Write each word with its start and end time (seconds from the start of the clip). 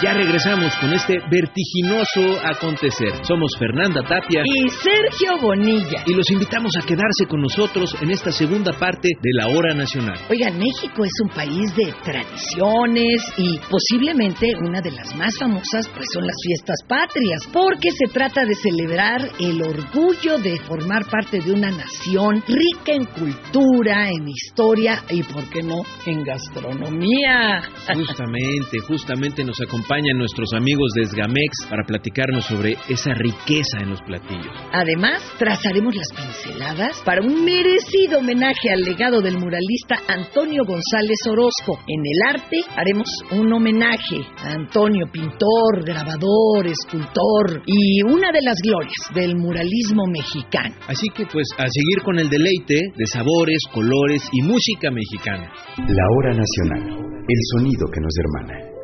Ya 0.00 0.14
regresamos 0.14 0.76
con 0.76 0.92
este 0.92 1.18
vertiginoso 1.28 2.38
acontecer. 2.44 3.12
Somos 3.26 3.50
Fernanda 3.58 4.00
Tapia 4.02 4.42
y 4.44 4.68
Sergio 4.68 5.38
Bonilla. 5.42 6.04
Y 6.06 6.14
los 6.14 6.30
invitamos 6.30 6.70
a 6.80 6.86
quedarse 6.86 7.26
con 7.28 7.40
nosotros 7.40 7.96
en 8.00 8.12
esta 8.12 8.30
segunda 8.30 8.72
parte 8.78 9.08
de 9.20 9.30
la 9.32 9.48
Hora 9.48 9.74
Nacional. 9.74 10.16
Oigan, 10.30 10.56
México 10.56 11.04
es 11.04 11.10
un 11.24 11.30
país 11.30 11.74
de 11.74 11.92
tradiciones 12.04 13.22
y 13.38 13.58
posiblemente 13.68 14.52
una 14.60 14.80
de 14.80 14.92
las 14.92 15.16
más 15.16 15.36
famosas 15.36 15.88
pues 15.88 16.06
son 16.14 16.24
las 16.24 16.36
fiestas 16.46 16.76
patrias, 16.86 17.48
porque 17.52 17.90
se 17.90 18.06
trata 18.12 18.44
de 18.44 18.54
celebrar 18.54 19.28
el 19.40 19.60
orgullo 19.60 20.38
de 20.38 20.60
formar 20.60 21.06
parte 21.06 21.40
de 21.40 21.52
una 21.52 21.72
nación 21.72 22.44
rica 22.46 22.92
en 22.92 23.04
cultura, 23.04 24.10
en 24.10 24.28
historia 24.28 25.02
y, 25.10 25.24
¿por 25.24 25.50
qué 25.50 25.62
no?, 25.62 25.82
en 26.06 26.22
gastronomía. 26.22 27.62
Justamente, 27.92 28.78
justamente 28.86 29.44
nos 29.44 29.60
acompañan 29.88 30.18
nuestros 30.18 30.52
amigos 30.52 30.92
de 30.96 31.02
Esgamex 31.02 31.66
para 31.70 31.82
platicarnos 31.82 32.44
sobre 32.44 32.76
esa 32.88 33.14
riqueza 33.14 33.78
en 33.80 33.90
los 33.90 34.02
platillos. 34.02 34.52
Además, 34.72 35.22
trazaremos 35.38 35.94
las 35.96 36.08
pinceladas 36.12 37.00
para 37.04 37.22
un 37.22 37.42
merecido 37.42 38.18
homenaje 38.18 38.70
al 38.70 38.82
legado 38.82 39.22
del 39.22 39.38
muralista 39.38 39.96
Antonio 40.06 40.64
González 40.64 41.18
Orozco. 41.26 41.80
En 41.86 42.00
el 42.04 42.36
arte 42.36 42.58
haremos 42.76 43.08
un 43.32 43.50
homenaje 43.50 44.20
a 44.44 44.52
Antonio, 44.52 45.06
pintor, 45.10 45.84
grabador, 45.84 46.66
escultor 46.66 47.62
y 47.64 48.02
una 48.02 48.30
de 48.30 48.42
las 48.42 48.58
glorias 48.62 48.92
del 49.14 49.36
muralismo 49.36 50.04
mexicano. 50.06 50.74
Así 50.86 51.08
que 51.14 51.24
pues 51.24 51.48
a 51.56 51.66
seguir 51.66 52.02
con 52.04 52.18
el 52.18 52.28
deleite 52.28 52.92
de 52.94 53.06
sabores, 53.06 53.58
colores 53.72 54.22
y 54.32 54.42
música 54.42 54.90
mexicana. 54.90 55.50
La 55.78 56.04
hora 56.18 56.34
nacional, 56.36 57.24
el 57.26 57.40
sonido 57.54 57.86
que 57.90 58.00
nos 58.00 58.12
hermana. 58.18 58.77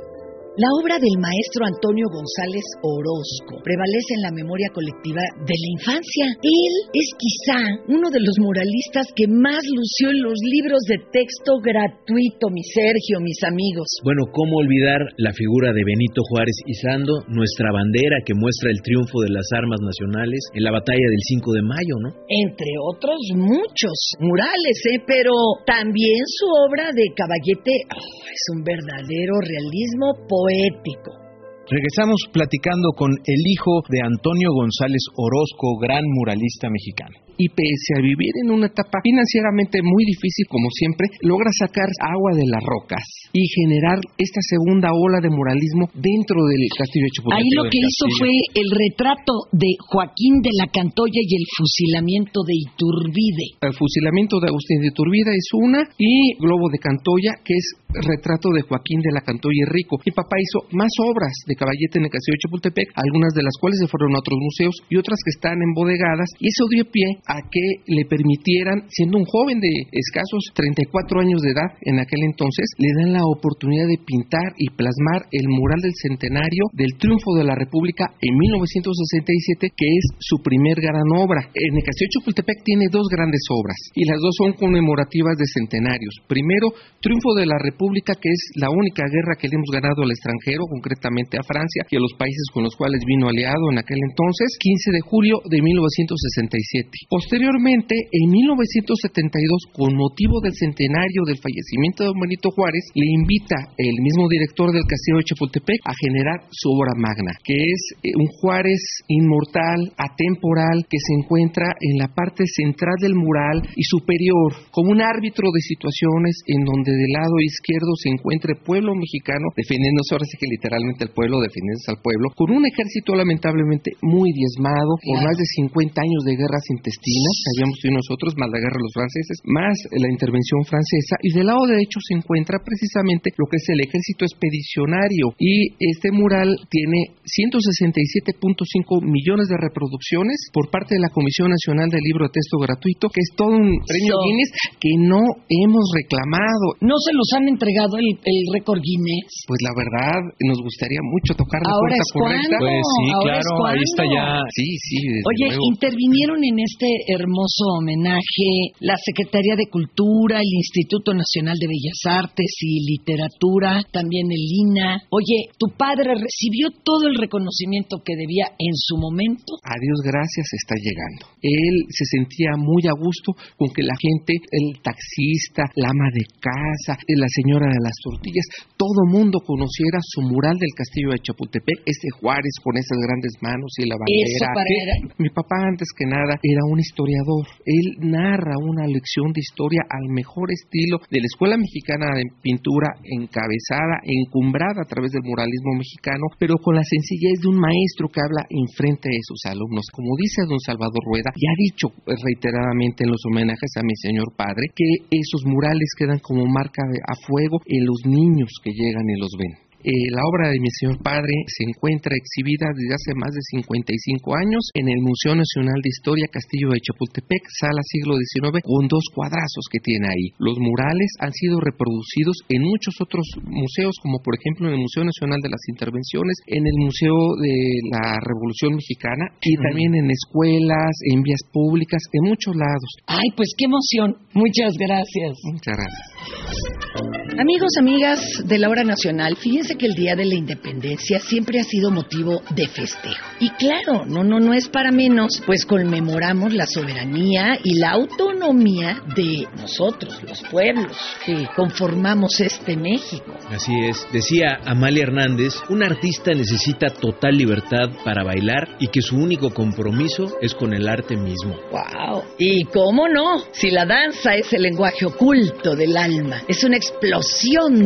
La 0.54 0.70
obra 0.78 1.02
del 1.02 1.18
maestro 1.18 1.66
Antonio 1.66 2.06
González 2.14 2.62
Orozco 2.78 3.58
prevalece 3.58 4.14
en 4.14 4.22
la 4.22 4.30
memoria 4.30 4.70
colectiva 4.70 5.18
de 5.42 5.50
la 5.50 5.68
infancia. 5.74 6.30
Él 6.30 6.74
es 6.94 7.10
quizá 7.18 7.58
uno 7.90 8.06
de 8.06 8.22
los 8.22 8.38
muralistas 8.38 9.10
que 9.18 9.26
más 9.26 9.66
lució 9.66 10.14
en 10.14 10.22
los 10.22 10.38
libros 10.46 10.78
de 10.86 11.02
texto 11.10 11.58
gratuito, 11.58 12.54
mi 12.54 12.62
Sergio, 12.70 13.18
mis 13.18 13.42
amigos. 13.42 13.98
Bueno, 14.06 14.30
¿cómo 14.30 14.62
olvidar 14.62 15.02
la 15.18 15.34
figura 15.34 15.74
de 15.74 15.82
Benito 15.82 16.22
Juárez 16.30 16.54
Izando, 16.70 17.26
nuestra 17.34 17.74
bandera 17.74 18.22
que 18.22 18.38
muestra 18.38 18.70
el 18.70 18.78
triunfo 18.78 19.26
de 19.26 19.34
las 19.34 19.50
armas 19.58 19.82
nacionales 19.82 20.38
en 20.54 20.62
la 20.62 20.70
batalla 20.70 21.02
del 21.02 21.24
5 21.34 21.50
de 21.50 21.66
mayo, 21.66 21.98
¿no? 21.98 22.14
Entre 22.30 22.78
otros 22.78 23.18
muchos 23.34 23.98
murales, 24.22 24.78
¿eh? 24.86 25.02
Pero 25.02 25.34
también 25.66 26.22
su 26.30 26.46
obra 26.46 26.94
de 26.94 27.10
Caballete 27.10 27.90
oh, 27.90 28.22
es 28.30 28.42
un 28.54 28.62
verdadero 28.62 29.34
realismo 29.42 30.14
poético. 30.44 31.23
Regresamos 31.68 32.20
platicando 32.30 32.90
con 32.94 33.10
el 33.10 33.40
hijo 33.46 33.82
de 33.88 34.00
Antonio 34.02 34.50
González 34.52 35.02
Orozco, 35.16 35.78
gran 35.80 36.04
muralista 36.04 36.68
mexicano 36.68 37.24
y 37.36 37.48
pese 37.50 37.98
a 37.98 38.02
vivir 38.02 38.30
en 38.44 38.50
una 38.50 38.66
etapa 38.66 39.02
financieramente 39.02 39.82
muy 39.82 40.04
difícil 40.04 40.46
como 40.48 40.68
siempre, 40.70 41.08
logra 41.22 41.50
sacar 41.50 41.90
agua 41.98 42.32
de 42.34 42.46
las 42.46 42.62
rocas 42.62 43.02
y 43.32 43.42
generar 43.48 43.98
esta 44.18 44.40
segunda 44.42 44.90
ola 44.94 45.18
de 45.20 45.30
muralismo 45.30 45.90
dentro 45.94 46.38
del 46.46 46.62
castillo 46.70 47.06
de 47.06 47.14
Chapultepec. 47.14 47.42
Ahí 47.42 47.50
lo 47.54 47.64
que 47.70 47.80
hizo 47.82 48.06
fue 48.18 48.34
el 48.54 48.68
retrato 48.70 49.50
de 49.52 49.70
Joaquín 49.78 50.42
de 50.42 50.54
la 50.54 50.70
Cantoya 50.70 51.20
y 51.22 51.32
el 51.34 51.46
fusilamiento 51.50 52.42
de 52.46 52.54
Iturbide. 52.54 53.46
El 53.60 53.74
fusilamiento 53.74 54.38
de 54.38 54.48
Agustín 54.48 54.80
de 54.80 54.94
Iturbide 54.94 55.34
es 55.34 55.48
una 55.54 55.82
y 55.98 56.38
Globo 56.38 56.70
de 56.70 56.78
Cantoya, 56.78 57.34
que 57.42 57.54
es 57.54 57.66
retrato 57.94 58.50
de 58.54 58.62
Joaquín 58.62 59.00
de 59.02 59.12
la 59.12 59.22
Cantoya 59.22 59.66
y 59.66 59.70
Rico. 59.70 59.98
Mi 60.04 60.12
papá 60.12 60.36
hizo 60.38 60.66
más 60.74 60.90
obras 61.02 61.34
de 61.46 61.53
caballete 61.56 61.98
en 61.98 62.06
el 62.06 62.10
de 62.10 62.40
Chapultepec, 62.40 62.88
algunas 62.94 63.32
de 63.34 63.42
las 63.42 63.56
cuales 63.60 63.78
se 63.80 63.88
fueron 63.88 64.14
a 64.14 64.22
otros 64.22 64.38
museos 64.40 64.74
y 64.88 64.96
otras 64.96 65.18
que 65.24 65.34
están 65.34 65.60
embodegadas 65.60 66.30
y 66.38 66.48
eso 66.48 66.64
dio 66.70 66.84
pie 66.90 67.20
a 67.26 67.42
que 67.50 67.84
le 67.86 68.04
permitieran, 68.06 68.86
siendo 68.88 69.18
un 69.18 69.26
joven 69.26 69.60
de 69.60 69.72
escasos 69.92 70.52
34 70.54 71.20
años 71.20 71.42
de 71.42 71.50
edad 71.52 71.70
en 71.82 71.98
aquel 72.00 72.22
entonces, 72.24 72.66
le 72.78 72.90
dan 73.02 73.12
la 73.12 73.24
oportunidad 73.24 73.86
de 73.86 74.00
pintar 74.04 74.54
y 74.58 74.70
plasmar 74.74 75.26
el 75.30 75.48
mural 75.48 75.80
del 75.80 75.94
centenario 75.94 76.70
del 76.72 76.96
triunfo 76.98 77.34
de 77.36 77.44
la 77.44 77.54
República 77.54 78.10
en 78.20 78.32
1967, 78.36 79.70
que 79.76 79.86
es 79.86 80.04
su 80.18 80.42
primer 80.42 80.80
gran 80.80 81.06
obra. 81.16 81.50
En 81.54 81.76
el 81.76 81.84
Castillo 81.84 82.08
de 82.08 82.14
Chapultepec 82.20 82.64
tiene 82.64 82.86
dos 82.90 83.06
grandes 83.10 83.42
obras 83.50 83.76
y 83.94 84.04
las 84.04 84.18
dos 84.20 84.34
son 84.38 84.52
conmemorativas 84.54 85.36
de 85.36 85.46
centenarios. 85.46 86.14
Primero, 86.26 86.72
Triunfo 87.00 87.34
de 87.34 87.46
la 87.46 87.58
República, 87.58 88.14
que 88.14 88.30
es 88.30 88.42
la 88.56 88.70
única 88.70 89.04
guerra 89.04 89.36
que 89.38 89.48
le 89.48 89.56
hemos 89.56 89.70
ganado 89.72 90.02
al 90.02 90.10
extranjero, 90.10 90.64
concretamente 90.68 91.38
a 91.38 91.43
Francia 91.46 91.86
y 91.90 91.96
a 91.96 92.00
los 92.00 92.12
países 92.18 92.48
con 92.52 92.64
los 92.64 92.74
cuales 92.76 93.00
vino 93.06 93.28
aliado 93.28 93.70
en 93.70 93.78
aquel 93.78 94.00
entonces, 94.00 94.56
15 94.58 94.90
de 94.92 95.00
julio 95.00 95.40
de 95.48 95.60
1967. 95.62 96.90
Posteriormente, 97.08 97.94
en 98.10 98.30
1972, 98.30 99.70
con 99.72 99.94
motivo 99.94 100.40
del 100.40 100.54
centenario 100.54 101.22
del 101.26 101.38
fallecimiento 101.38 102.04
de 102.04 102.10
Don 102.10 102.20
Benito 102.20 102.50
Juárez, 102.50 102.84
le 102.94 103.06
invita 103.12 103.56
el 103.76 103.96
mismo 104.00 104.28
director 104.28 104.72
del 104.72 104.88
Castillo 104.88 105.18
de 105.18 105.28
Chapultepec 105.28 105.80
a 105.84 105.94
generar 105.94 106.48
su 106.50 106.70
obra 106.70 106.92
magna, 106.96 107.32
que 107.44 107.54
es 107.54 107.80
eh, 108.02 108.10
un 108.16 108.26
Juárez 108.40 109.04
inmortal, 109.08 109.92
atemporal, 109.96 110.86
que 110.88 110.98
se 110.98 111.14
encuentra 111.20 111.76
en 111.80 111.98
la 111.98 112.08
parte 112.08 112.44
central 112.46 112.96
del 113.00 113.14
mural 113.14 113.62
y 113.76 113.84
superior, 113.84 114.52
como 114.70 114.90
un 114.90 115.00
árbitro 115.00 115.50
de 115.52 115.60
situaciones 115.60 116.42
en 116.46 116.64
donde 116.64 116.92
del 116.92 117.12
lado 117.12 117.36
izquierdo 117.40 117.92
se 118.00 118.10
encuentra 118.10 118.52
el 118.52 118.62
pueblo 118.62 118.94
mexicano, 118.94 119.48
defendiéndose 119.56 120.14
ahora 120.14 120.26
sí 120.26 120.36
que 120.38 120.46
literalmente 120.46 121.04
el 121.04 121.10
pueblo, 121.10 121.33
defendiéndose 121.40 121.90
al 121.90 122.02
pueblo, 122.02 122.30
con 122.34 122.50
un 122.50 122.66
ejército 122.66 123.14
lamentablemente 123.14 123.96
muy 124.02 124.32
diezmado, 124.32 124.98
por 125.00 125.18
más 125.22 125.36
de 125.36 125.46
50 125.46 125.94
años 126.00 126.22
de 126.24 126.36
guerras 126.36 126.66
intestinas 126.70 127.34
que 127.40 127.50
habíamos 127.54 127.78
tenido 127.80 128.02
nosotros, 128.02 128.34
más 128.36 128.50
la 128.50 128.60
guerra 128.60 128.78
de 128.78 128.86
los 128.86 128.94
franceses, 128.94 129.36
más 129.44 129.74
la 129.90 130.10
intervención 130.10 130.60
francesa, 130.64 131.16
y 131.22 131.32
del 131.32 131.46
lado 131.48 131.66
derecho 131.66 131.98
se 132.02 132.14
encuentra 132.14 132.58
precisamente 132.60 133.32
lo 133.36 133.46
que 133.46 133.56
es 133.56 133.66
el 133.70 133.80
ejército 133.80 134.24
expedicionario, 134.28 135.34
y 135.38 135.72
este 135.78 136.10
mural 136.12 136.52
tiene 136.68 137.16
167.5 137.24 139.00
millones 139.02 139.48
de 139.48 139.56
reproducciones 139.56 140.50
por 140.52 140.70
parte 140.70 140.94
de 140.94 141.00
la 141.00 141.08
Comisión 141.08 141.48
Nacional 141.50 141.88
del 141.88 142.04
Libro 142.04 142.26
de 142.26 142.36
Texto 142.36 142.58
Gratuito, 142.60 143.08
que 143.08 143.22
es 143.22 143.30
todo 143.36 143.54
un 143.54 143.80
premio 143.86 144.14
Guinness 144.20 144.50
que 144.80 144.92
no 144.98 145.22
hemos 145.48 145.86
reclamado. 145.94 146.76
¿No 146.80 146.98
se 147.00 147.12
los 147.14 147.28
han 147.36 147.48
entregado 147.48 147.96
el, 147.96 148.18
récord 148.52 148.80
Guinness? 148.80 149.48
Pues 149.48 149.60
la 149.62 149.72
verdad, 149.72 150.20
nos 150.44 150.60
gustaría 150.60 151.00
mucho 151.02 151.23
tocar 151.32 151.64
la 151.64 151.72
¿Ahora 151.72 151.96
puerta 151.96 152.12
correcta. 152.12 152.56
Pues 152.60 152.84
sí, 152.84 153.06
claro, 153.24 153.50
ahí 153.64 153.80
está 153.80 154.04
ya. 154.04 154.36
Sí, 154.52 154.68
sí. 154.84 155.00
Oye, 155.24 155.56
intervinieron 155.72 156.44
en 156.44 156.60
este 156.60 156.88
hermoso 157.08 157.80
homenaje 157.80 158.76
la 158.84 159.00
Secretaría 159.00 159.56
de 159.56 159.72
Cultura, 159.72 160.44
el 160.44 160.52
Instituto 160.52 161.16
Nacional 161.16 161.56
de 161.56 161.72
Bellas 161.72 162.00
Artes 162.04 162.52
y 162.60 162.84
Literatura, 162.84 163.80
también 163.88 164.28
el 164.28 164.44
INA. 164.44 165.00
Oye, 165.08 165.48
tu 165.56 165.72
padre 165.72 166.12
recibió 166.12 166.68
todo 166.84 167.08
el 167.08 167.16
reconocimiento 167.16 168.04
que 168.04 168.12
debía 168.12 168.52
en 168.60 168.76
su 168.76 169.00
momento. 169.00 169.56
A 169.64 169.80
Dios 169.80 170.04
gracias 170.04 170.46
está 170.52 170.76
llegando. 170.76 171.32
Él 171.40 171.88
se 171.88 172.04
sentía 172.04 172.52
muy 172.60 172.84
a 172.84 172.94
gusto 172.98 173.32
con 173.56 173.72
que 173.72 173.82
la 173.82 173.96
gente, 173.96 174.36
el 174.36 174.76
taxista, 174.82 175.64
la 175.76 175.88
ama 175.88 176.10
de 176.12 176.24
casa, 176.40 176.98
la 177.14 177.28
señora 177.30 177.70
de 177.70 177.80
las 177.80 177.96
tortillas, 178.02 178.46
todo 178.76 179.06
mundo 179.08 179.38
conociera 179.46 179.98
su 180.02 180.20
mural 180.22 180.58
del 180.58 180.74
castillo 180.76 181.13
de 181.14 181.22
Chapultepec, 181.22 181.86
ese 181.86 182.10
Juárez 182.18 182.58
con 182.62 182.76
esas 182.76 182.98
grandes 182.98 183.32
manos 183.40 183.70
y 183.78 183.86
la 183.86 183.96
bandera. 183.96 185.14
Mi 185.18 185.30
papá 185.30 185.62
antes 185.70 185.88
que 185.96 186.06
nada 186.06 186.34
era 186.42 186.62
un 186.66 186.78
historiador. 186.78 187.46
Él 187.64 187.86
narra 188.02 188.58
una 188.58 188.86
lección 188.86 189.32
de 189.32 189.40
historia 189.40 189.82
al 189.88 190.10
mejor 190.10 190.50
estilo 190.50 190.98
de 191.10 191.20
la 191.22 191.28
Escuela 191.30 191.56
Mexicana 191.56 192.06
de 192.14 192.26
Pintura, 192.42 192.98
encabezada, 193.02 194.02
encumbrada 194.02 194.82
a 194.82 194.88
través 194.88 195.12
del 195.12 195.22
muralismo 195.22 195.78
mexicano, 195.78 196.26
pero 196.38 196.58
con 196.58 196.74
la 196.74 196.84
sencillez 196.84 197.40
de 197.40 197.48
un 197.48 197.58
maestro 197.58 198.08
que 198.08 198.20
habla 198.20 198.44
enfrente 198.50 199.08
de 199.08 199.22
sus 199.22 199.40
alumnos. 199.46 199.86
Como 199.92 200.16
dice 200.18 200.42
don 200.48 200.60
Salvador 200.60 201.02
Rueda, 201.06 201.30
ya 201.36 201.50
ha 201.50 201.58
dicho 201.58 201.86
reiteradamente 202.04 203.04
en 203.04 203.10
los 203.10 203.22
homenajes 203.30 203.70
a 203.76 203.86
mi 203.86 203.94
señor 204.02 204.34
padre, 204.36 204.68
que 204.74 205.06
esos 205.10 205.46
murales 205.46 205.88
quedan 205.96 206.18
como 206.18 206.46
marca 206.46 206.82
a 206.82 207.14
fuego 207.26 207.60
en 207.66 207.86
los 207.86 208.02
niños 208.04 208.50
que 208.62 208.72
llegan 208.72 209.08
y 209.08 209.20
los 209.20 209.30
ven. 209.38 209.63
Eh, 209.84 210.08
la 210.16 210.24
obra 210.24 210.48
de 210.48 210.64
mi 210.64 210.72
señor 210.80 210.96
padre 211.04 211.44
se 211.44 211.68
encuentra 211.68 212.16
exhibida 212.16 212.72
desde 212.72 212.96
hace 212.96 213.12
más 213.20 213.36
de 213.36 213.44
55 213.60 214.32
años 214.32 214.72
en 214.72 214.88
el 214.88 215.04
Museo 215.04 215.36
Nacional 215.36 215.76
de 215.84 215.92
Historia 215.92 216.32
Castillo 216.32 216.72
de 216.72 216.80
Chapultepec, 216.80 217.44
sala 217.52 217.84
siglo 217.84 218.16
XIX, 218.16 218.64
con 218.64 218.88
dos 218.88 219.04
cuadrazos 219.12 219.68
que 219.68 219.84
tiene 219.84 220.08
ahí. 220.08 220.32
Los 220.40 220.56
murales 220.56 221.12
han 221.20 221.36
sido 221.36 221.60
reproducidos 221.60 222.40
en 222.48 222.64
muchos 222.64 222.96
otros 222.96 223.28
museos, 223.44 223.92
como 224.00 224.24
por 224.24 224.32
ejemplo 224.40 224.72
en 224.72 224.80
el 224.80 224.80
Museo 224.80 225.04
Nacional 225.04 225.44
de 225.44 225.52
las 225.52 225.60
Intervenciones, 225.68 226.40
en 226.48 226.64
el 226.64 226.78
Museo 226.80 227.36
de 227.44 227.84
la 227.92 228.16
Revolución 228.24 228.80
Mexicana 228.80 229.36
y 229.44 229.52
también 229.60 230.00
en 230.00 230.08
escuelas, 230.08 230.96
en 231.12 231.20
vías 231.20 231.44
públicas, 231.52 232.00
en 232.08 232.32
muchos 232.32 232.56
lados. 232.56 232.88
Ay, 233.04 233.28
pues 233.36 233.52
qué 233.52 233.68
emoción. 233.68 234.16
Muchas 234.32 234.80
gracias. 234.80 235.36
Muchas 235.44 235.76
gracias. 235.76 237.23
Amigos, 237.36 237.72
amigas 237.80 238.20
de 238.44 238.58
la 238.58 238.68
hora 238.68 238.84
nacional, 238.84 239.36
fíjense 239.36 239.74
que 239.74 239.86
el 239.86 239.94
Día 239.94 240.14
de 240.14 240.24
la 240.24 240.36
Independencia 240.36 241.18
siempre 241.18 241.58
ha 241.58 241.64
sido 241.64 241.90
motivo 241.90 242.42
de 242.54 242.68
festejo. 242.68 243.26
Y 243.40 243.50
claro, 243.50 244.04
no, 244.06 244.22
no, 244.22 244.38
no 244.38 244.54
es 244.54 244.68
para 244.68 244.92
menos, 244.92 245.42
pues 245.44 245.66
conmemoramos 245.66 246.54
la 246.54 246.64
soberanía 246.64 247.58
y 247.64 247.74
la 247.74 247.90
autonomía 247.90 249.02
de 249.16 249.48
nosotros, 249.60 250.22
los 250.22 250.42
pueblos 250.42 250.96
que 251.26 251.48
conformamos 251.56 252.38
este 252.38 252.76
México. 252.76 253.34
Así 253.50 253.72
es, 253.84 254.06
decía 254.12 254.60
Amalia 254.64 255.02
Hernández, 255.02 255.54
un 255.68 255.82
artista 255.82 256.32
necesita 256.32 256.86
total 256.90 257.36
libertad 257.36 257.90
para 258.04 258.22
bailar 258.22 258.76
y 258.78 258.86
que 258.86 259.02
su 259.02 259.16
único 259.16 259.50
compromiso 259.50 260.36
es 260.40 260.54
con 260.54 260.72
el 260.72 260.88
arte 260.88 261.16
mismo. 261.16 261.56
¡Wow! 261.72 262.22
¿Y 262.38 262.62
cómo 262.66 263.08
no? 263.08 263.42
Si 263.50 263.72
la 263.72 263.84
danza 263.84 264.36
es 264.36 264.52
el 264.52 264.62
lenguaje 264.62 265.04
oculto 265.04 265.74
del 265.74 265.96
alma, 265.96 266.44
es 266.46 266.62
una 266.62 266.76
explosión 266.76 267.23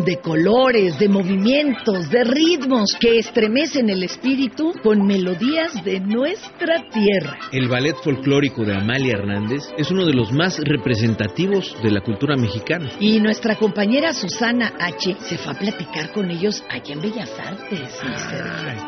de 0.05 0.19
colores, 0.21 0.99
de 0.99 1.09
movimientos, 1.09 2.11
de 2.11 2.25
ritmos 2.25 2.97
que 2.99 3.19
estremecen 3.19 3.89
el 3.89 4.03
espíritu 4.03 4.73
con 4.83 5.07
melodías 5.07 5.85
de 5.85 6.01
nuestra 6.01 6.83
tierra. 6.93 7.39
El 7.53 7.69
ballet 7.69 7.95
folclórico 8.03 8.65
de 8.65 8.75
Amalia 8.75 9.13
Hernández 9.13 9.63
es 9.77 9.91
uno 9.93 10.05
de 10.05 10.13
los 10.13 10.33
más 10.33 10.59
representativos 10.59 11.77
de 11.83 11.91
la 11.91 12.01
cultura 12.01 12.37
mexicana. 12.37 12.91
Y 12.99 13.21
nuestra 13.21 13.55
compañera 13.55 14.13
Susana 14.13 14.75
H. 14.81 15.17
se 15.21 15.39
fue 15.39 15.53
a 15.53 15.59
platicar 15.59 16.13
con 16.13 16.31
ellos 16.31 16.65
allá 16.69 16.95
en 16.95 17.01
Bellas 17.01 17.31
Artes. 17.39 18.01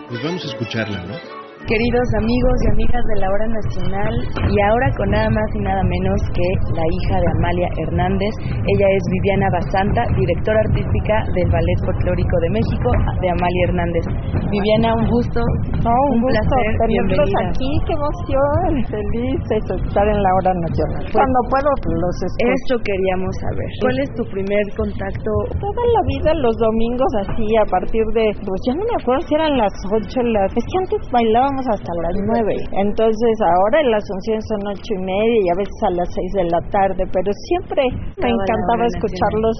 pues 0.08 0.22
vamos 0.22 0.44
a 0.44 0.48
escucharla, 0.48 1.04
¿no? 1.04 1.39
Queridos 1.70 2.08
amigos 2.18 2.56
y 2.66 2.66
amigas 2.74 3.04
de 3.14 3.16
la 3.22 3.30
hora 3.30 3.46
nacional, 3.46 4.14
y 4.42 4.56
ahora 4.58 4.90
con 4.98 5.06
nada 5.06 5.30
más 5.30 5.46
y 5.54 5.62
nada 5.62 5.78
menos 5.86 6.18
que 6.34 6.48
la 6.74 6.82
hija 6.82 7.14
de 7.22 7.28
Amalia 7.38 7.70
Hernández, 7.78 8.34
ella 8.42 8.88
es 8.90 9.02
Viviana 9.14 9.46
Basanta, 9.54 10.02
directora 10.18 10.58
artística 10.66 11.14
del 11.30 11.46
Ballet 11.46 11.78
Folclórico 11.86 12.34
de 12.42 12.50
México, 12.58 12.88
de 13.22 13.28
Amalia 13.30 13.62
Hernández. 13.70 14.04
Viviana, 14.50 14.98
un 14.98 15.06
gusto, 15.14 15.38
un, 15.38 16.18
placer, 16.26 16.74
tenerlos 16.90 17.30
aquí, 17.38 17.70
qué 17.86 17.94
emoción, 17.94 18.70
feliz 18.90 19.38
estar 19.54 20.06
en 20.10 20.18
la 20.26 20.30
hora 20.42 20.50
nacional. 20.66 21.06
Pues, 21.06 21.22
Cuando 21.22 21.38
puedo, 21.54 21.70
los 21.70 22.16
escucho. 22.18 22.50
Eso 22.50 22.74
queríamos 22.82 23.30
saber. 23.46 23.70
¿Cuál 23.78 23.96
es 24.02 24.10
tu 24.18 24.26
primer 24.26 24.64
contacto? 24.74 25.30
Toda 25.54 25.84
la 25.86 26.02
vida, 26.18 26.34
los 26.34 26.58
domingos 26.58 27.30
así, 27.30 27.46
a 27.62 27.66
partir 27.70 28.02
de, 28.18 28.26
pues 28.42 28.58
ya 28.66 28.74
no 28.74 28.82
me 28.82 28.96
acuerdo 28.98 29.22
si 29.22 29.34
eran 29.38 29.54
las 29.54 29.74
ocho, 29.86 30.18
las... 30.34 30.50
Es 30.50 30.66
que 30.66 30.76
antes 30.82 30.98
bailábamos 31.14 31.59
hasta 31.68 31.92
las 32.02 32.14
nueve. 32.26 32.54
Entonces 32.72 33.34
ahora 33.44 33.82
las 33.88 34.04
funciones 34.06 34.44
son 34.48 34.60
ocho 34.68 34.90
y 34.94 35.02
media 35.04 35.38
y 35.44 35.48
a 35.50 35.56
veces 35.58 35.78
a 35.82 35.90
las 35.90 36.08
seis 36.14 36.30
de 36.32 36.44
la 36.48 36.60
tarde, 36.70 37.02
pero 37.12 37.30
siempre 37.50 37.82
me 38.16 38.30
encantaba 38.30 38.86
escucharlos 38.86 39.56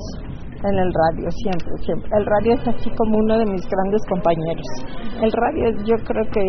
en 0.64 0.76
el 0.76 0.90
radio, 0.92 1.26
siempre, 1.42 1.72
siempre. 1.84 2.08
El 2.12 2.26
radio 2.26 2.52
es 2.54 2.64
así 2.68 2.90
como 2.96 3.16
uno 3.16 3.38
de 3.38 3.46
mis 3.46 3.64
grandes 3.64 4.02
compañeros. 4.08 4.68
El 5.20 5.32
radio 5.32 5.64
yo 5.84 5.96
creo 6.04 6.24
que 6.32 6.44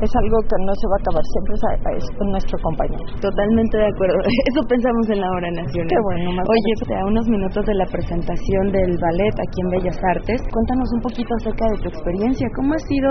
es 0.00 0.12
algo 0.14 0.36
que 0.46 0.56
no 0.66 0.72
se 0.74 0.86
va 0.86 0.96
a 0.96 1.02
acabar, 1.02 1.24
siempre 1.26 1.52
es, 1.98 2.04
nuestro 2.30 2.56
compañero. 2.62 3.04
Totalmente 3.20 3.74
de 3.78 3.88
acuerdo. 3.90 4.18
Eso 4.50 4.60
pensamos 4.66 5.06
en 5.10 5.20
la 5.20 5.30
hora 5.30 5.50
nacional. 5.50 5.90
Qué 5.90 6.00
bueno, 6.04 6.42
Oye, 6.46 6.72
a 6.94 7.06
unos 7.06 7.26
minutos 7.28 7.64
de 7.66 7.74
la 7.74 7.86
presentación 7.86 8.72
del 8.72 8.98
ballet 8.98 9.34
aquí 9.34 9.58
en 9.62 9.68
Bellas 9.70 9.98
Artes, 10.16 10.42
cuéntanos 10.50 10.88
un 10.94 11.02
poquito 11.02 11.30
acerca 11.38 11.64
de 11.74 11.76
tu 11.82 11.88
experiencia. 11.88 12.46
¿Cómo 12.56 12.74
ha 12.74 12.82
sido 12.86 13.10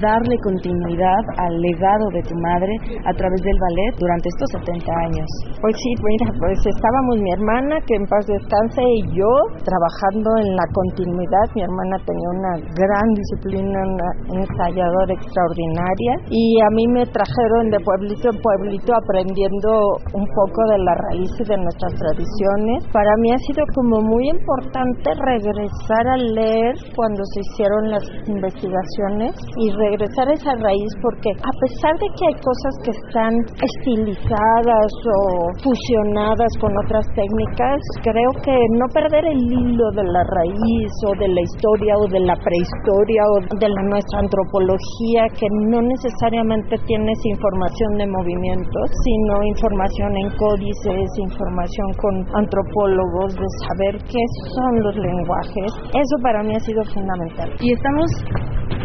darle 0.00 0.36
continuidad 0.42 1.22
al 1.36 1.54
legado 1.60 2.06
de 2.12 2.22
tu 2.22 2.34
madre 2.36 2.72
a 3.04 3.12
través 3.12 3.40
del 3.42 3.58
ballet 3.58 3.92
durante 3.98 4.28
estos 4.28 4.48
70 4.64 4.92
años? 5.08 5.28
Pues 5.60 5.74
sí, 5.76 5.90
mira, 6.02 6.32
pues 6.38 6.58
estábamos 6.64 7.20
mi 7.20 7.30
hermana, 7.32 7.80
que 7.86 7.94
en 7.96 8.06
paz 8.06 8.24
descanse, 8.26 8.82
y 8.82 9.16
yo, 9.16 9.32
trabajando 9.78 10.30
en 10.42 10.50
la 10.58 10.66
continuidad. 10.74 11.46
Mi 11.54 11.62
hermana 11.62 11.96
tenía 12.02 12.28
una 12.34 12.54
gran 12.74 13.06
disciplina, 13.14 13.78
una 13.78 14.10
ensayadora 14.42 15.14
extraordinaria 15.14 16.12
y 16.30 16.58
a 16.60 16.70
mí 16.74 16.84
me 16.88 17.06
trajeron 17.06 17.70
de 17.70 17.78
pueblito 17.80 18.30
en 18.30 18.38
pueblito 18.42 18.90
aprendiendo 18.94 19.70
un 20.14 20.26
poco 20.26 20.60
de 20.74 20.78
la 20.82 20.94
raíz 21.08 21.30
y 21.38 21.44
de 21.46 21.56
nuestras 21.58 21.94
tradiciones. 21.94 22.86
Para 22.92 23.10
mí 23.22 23.30
ha 23.30 23.38
sido 23.46 23.62
como 23.74 24.02
muy 24.02 24.28
importante 24.28 25.14
regresar 25.14 26.04
a 26.10 26.16
leer 26.16 26.74
cuando 26.96 27.22
se 27.34 27.40
hicieron 27.40 27.90
las 27.90 28.04
investigaciones 28.26 29.34
y 29.62 29.70
regresar 29.78 30.28
a 30.28 30.34
esa 30.34 30.54
raíz 30.58 30.90
porque 31.02 31.30
a 31.38 31.52
pesar 31.62 31.94
de 32.02 32.08
que 32.18 32.24
hay 32.26 32.36
cosas 32.42 32.72
que 32.82 32.90
están 32.90 33.32
estilizadas 33.62 34.90
o 35.06 35.18
fusionadas 35.62 36.50
con 36.60 36.72
otras 36.84 37.06
técnicas, 37.14 37.78
creo 38.02 38.30
que 38.42 38.56
no 38.74 38.86
perder 38.92 39.24
el 39.26 39.38
de 39.76 40.04
la 40.04 40.24
raíz 40.24 40.92
o 41.04 41.12
de 41.20 41.28
la 41.28 41.42
historia 41.42 41.92
o 42.00 42.08
de 42.08 42.20
la 42.20 42.36
prehistoria 42.40 43.22
o 43.36 43.56
de 43.60 43.68
la 43.68 43.82
nuestra 43.84 44.20
antropología 44.20 45.28
que 45.36 45.46
no 45.68 45.82
necesariamente 45.82 46.76
tienes 46.86 47.18
información 47.36 47.98
de 47.98 48.06
movimientos, 48.06 48.84
sino 49.04 49.44
información 49.44 50.16
en 50.16 50.28
códices, 50.36 51.04
información 51.20 51.88
con 52.00 52.14
antropólogos 52.32 53.34
de 53.36 53.48
saber 53.68 53.94
qué 54.08 54.22
son 54.56 54.82
los 54.82 54.96
lenguajes. 54.96 55.68
Eso 55.92 56.16
para 56.22 56.42
mí 56.42 56.54
ha 56.56 56.60
sido 56.60 56.82
fundamental. 56.84 57.52
Y 57.60 57.72
estamos 57.72 58.08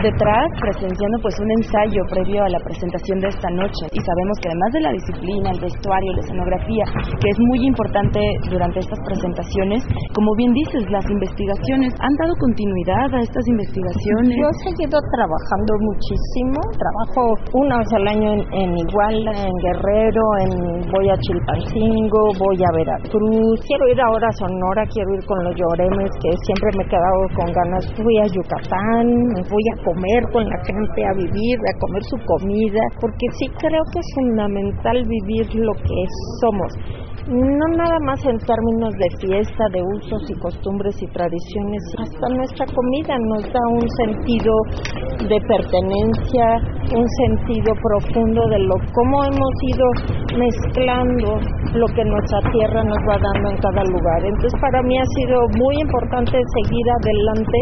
detrás 0.01 0.47
presenciando 0.59 1.17
pues 1.21 1.35
un 1.39 1.49
ensayo 1.61 2.01
previo 2.09 2.43
a 2.43 2.49
la 2.49 2.59
presentación 2.59 3.19
de 3.19 3.27
esta 3.29 3.49
noche. 3.51 3.83
Y 3.91 3.99
sabemos 3.99 4.35
que 4.41 4.49
además 4.49 4.71
de 4.73 4.81
la 4.81 4.91
disciplina, 4.91 5.51
el 5.51 5.61
vestuario, 5.61 6.13
la 6.13 6.21
escenografía, 6.21 6.85
que 7.19 7.29
es 7.29 7.39
muy 7.51 7.67
importante 7.67 8.19
durante 8.49 8.79
estas 8.79 8.99
presentaciones, 9.05 9.83
como 10.13 10.29
bien 10.37 10.53
dices, 10.53 10.89
las 10.89 11.05
investigaciones 11.09 11.93
han 11.99 12.15
dado 12.17 12.33
continuidad 12.39 13.07
a 13.13 13.19
estas 13.21 13.45
investigaciones. 13.47 14.33
Yo 14.39 14.47
he 14.47 14.57
seguido 14.71 14.97
trabajando 15.13 15.71
muchísimo, 15.83 16.57
trabajo 16.79 17.21
una 17.53 17.77
vez 17.77 17.91
al 17.93 18.07
año 18.07 18.29
en, 18.33 18.69
Iguala, 18.77 19.33
en 19.35 19.55
Guerrero, 19.61 20.23
en 20.45 20.51
voy 20.89 21.09
a 21.09 21.17
Chilpancingo, 21.17 22.21
voy 22.39 22.59
a 22.61 22.71
Veracruz, 22.75 23.59
quiero 23.67 23.87
ir 23.89 23.99
ahora 24.01 24.27
a 24.27 24.37
Sonora, 24.37 24.83
quiero 24.87 25.13
ir 25.13 25.23
con 25.25 25.43
los 25.43 25.55
lloremes 25.55 26.09
que 26.21 26.31
siempre 26.45 26.69
me 26.77 26.83
he 26.83 26.89
quedado 26.89 27.19
con 27.35 27.47
ganas, 27.51 27.83
fui 27.95 28.17
a 28.19 28.27
Yucatán, 28.27 29.07
voy 29.49 29.65
a 29.73 29.82
comer 29.83 30.23
con 30.31 30.43
la 30.43 30.57
gente, 30.65 31.05
a 31.05 31.13
vivir, 31.13 31.57
a 31.59 31.79
comer 31.79 32.03
su 32.03 32.17
comida, 32.25 32.81
porque 32.99 33.27
sí 33.39 33.47
creo 33.59 33.83
que 33.91 33.99
es 33.99 34.09
fundamental 34.15 35.05
vivir 35.05 35.47
lo 35.55 35.73
que 35.73 35.99
somos 36.41 37.02
no 37.27 37.65
nada 37.77 37.99
más 38.05 38.19
en 38.25 38.37
términos 38.39 38.91
de 38.99 39.27
fiesta, 39.27 39.63
de 39.71 39.81
usos 39.81 40.29
y 40.29 40.33
costumbres 40.39 40.95
y 41.01 41.07
tradiciones, 41.07 41.81
hasta 41.99 42.27
nuestra 42.35 42.65
comida 42.67 43.15
nos 43.31 43.43
da 43.47 43.63
un 43.71 43.87
sentido 44.03 44.53
de 45.23 45.39
pertenencia, 45.47 46.45
un 46.91 47.07
sentido 47.07 47.71
profundo 47.79 48.41
de 48.49 48.59
lo 48.59 48.75
cómo 48.91 49.23
hemos 49.23 49.53
ido 49.71 49.85
mezclando 50.37 51.39
lo 51.73 51.87
que 51.95 52.03
nuestra 52.03 52.39
tierra 52.51 52.83
nos 52.83 52.99
va 53.07 53.15
dando 53.15 53.49
en 53.51 53.57
cada 53.57 53.83
lugar. 53.83 54.19
Entonces 54.25 54.59
para 54.59 54.81
mí 54.83 54.97
ha 54.97 55.05
sido 55.15 55.39
muy 55.57 55.75
importante 55.79 56.37
seguir 56.59 56.85
adelante 56.99 57.59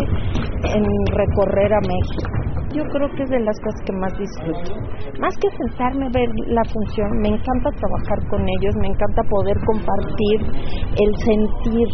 en 0.74 0.84
recorrer 1.14 1.72
a 1.74 1.82
México 1.82 2.41
yo 2.74 2.84
creo 2.84 3.10
que 3.16 3.24
es 3.24 3.30
de 3.30 3.40
las 3.40 3.60
cosas 3.60 3.82
que 3.86 3.94
más 3.94 4.14
disfruto. 4.18 4.76
Más 5.20 5.36
que 5.38 5.50
sentarme 5.58 6.06
a 6.06 6.10
ver 6.14 6.30
la 6.48 6.64
función, 6.66 7.10
me 7.20 7.30
encanta 7.30 7.70
trabajar 7.72 8.28
con 8.30 8.42
ellos, 8.48 8.76
me 8.80 8.88
encanta 8.88 9.22
poder 9.30 9.58
compartir 9.66 10.38
el 10.98 11.16
sentir 11.18 11.88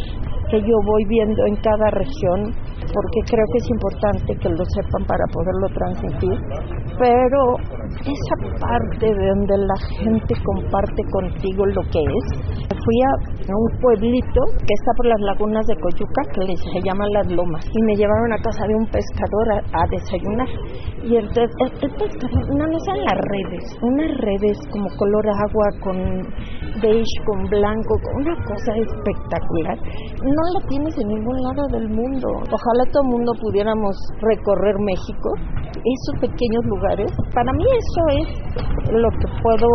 que 0.49 0.59
yo 0.61 0.75
voy 0.85 1.03
viendo 1.07 1.45
en 1.45 1.55
cada 1.57 1.89
región, 1.91 2.53
porque 2.93 3.19
creo 3.29 3.45
que 3.51 3.57
es 3.57 3.69
importante 3.69 4.35
que 4.39 4.49
lo 4.49 4.63
sepan 4.63 5.05
para 5.05 5.25
poderlo 5.33 5.67
transmitir, 5.73 6.37
pero 6.97 7.57
esa 8.01 8.35
parte 8.59 9.05
de 9.05 9.27
donde 9.27 9.57
la 9.57 9.79
gente 9.99 10.33
comparte 10.43 11.01
contigo 11.11 11.65
lo 11.65 11.81
que 11.91 11.99
es. 11.99 12.25
Fui 12.69 12.97
a 13.03 13.51
un 13.51 13.81
pueblito 13.81 14.41
que 14.59 14.73
está 14.73 14.91
por 14.95 15.07
las 15.07 15.19
lagunas 15.21 15.65
de 15.67 15.75
Coyuca, 15.75 16.21
que 16.33 16.55
se 16.55 16.81
llama 16.81 17.05
Las 17.11 17.27
Lomas, 17.27 17.65
y 17.73 17.83
me 17.83 17.95
llevaron 17.95 18.31
a 18.31 18.37
casa 18.37 18.65
de 18.67 18.75
un 18.75 18.87
pescador 18.87 19.45
a, 19.51 19.83
desayunar. 19.91 20.47
Y 21.03 21.17
entonces, 21.17 21.51
el, 21.81 21.91
pescador, 21.91 22.55
no, 22.55 22.65
no 22.67 22.79
son 22.79 22.97
las 23.03 23.17
redes, 23.17 23.63
unas 23.81 24.17
redes 24.19 24.57
como 24.71 24.87
color 24.97 25.25
agua, 25.27 25.67
con 25.81 25.97
beige, 26.81 27.17
con 27.25 27.43
blanco, 27.49 27.95
una 28.15 28.35
cosa 28.45 28.71
espectacular. 28.75 29.77
No 30.38 30.44
la 30.53 30.67
tienes 30.67 30.96
en 31.00 31.08
ningún 31.08 31.41
lado 31.41 31.65
del 31.72 31.89
mundo. 31.89 32.27
Ojalá 32.29 32.86
todo 32.91 33.01
el 33.01 33.10
mundo 33.10 33.32
pudiéramos 33.41 33.96
recorrer 34.22 34.75
México, 34.77 35.34
esos 35.74 36.22
pequeños 36.22 36.63
lugares. 36.65 37.12
Para 37.34 37.51
mí 37.53 37.65
eso 37.65 38.03
es 38.22 38.94
lo 38.94 39.10
que 39.17 39.27
puedo 39.41 39.67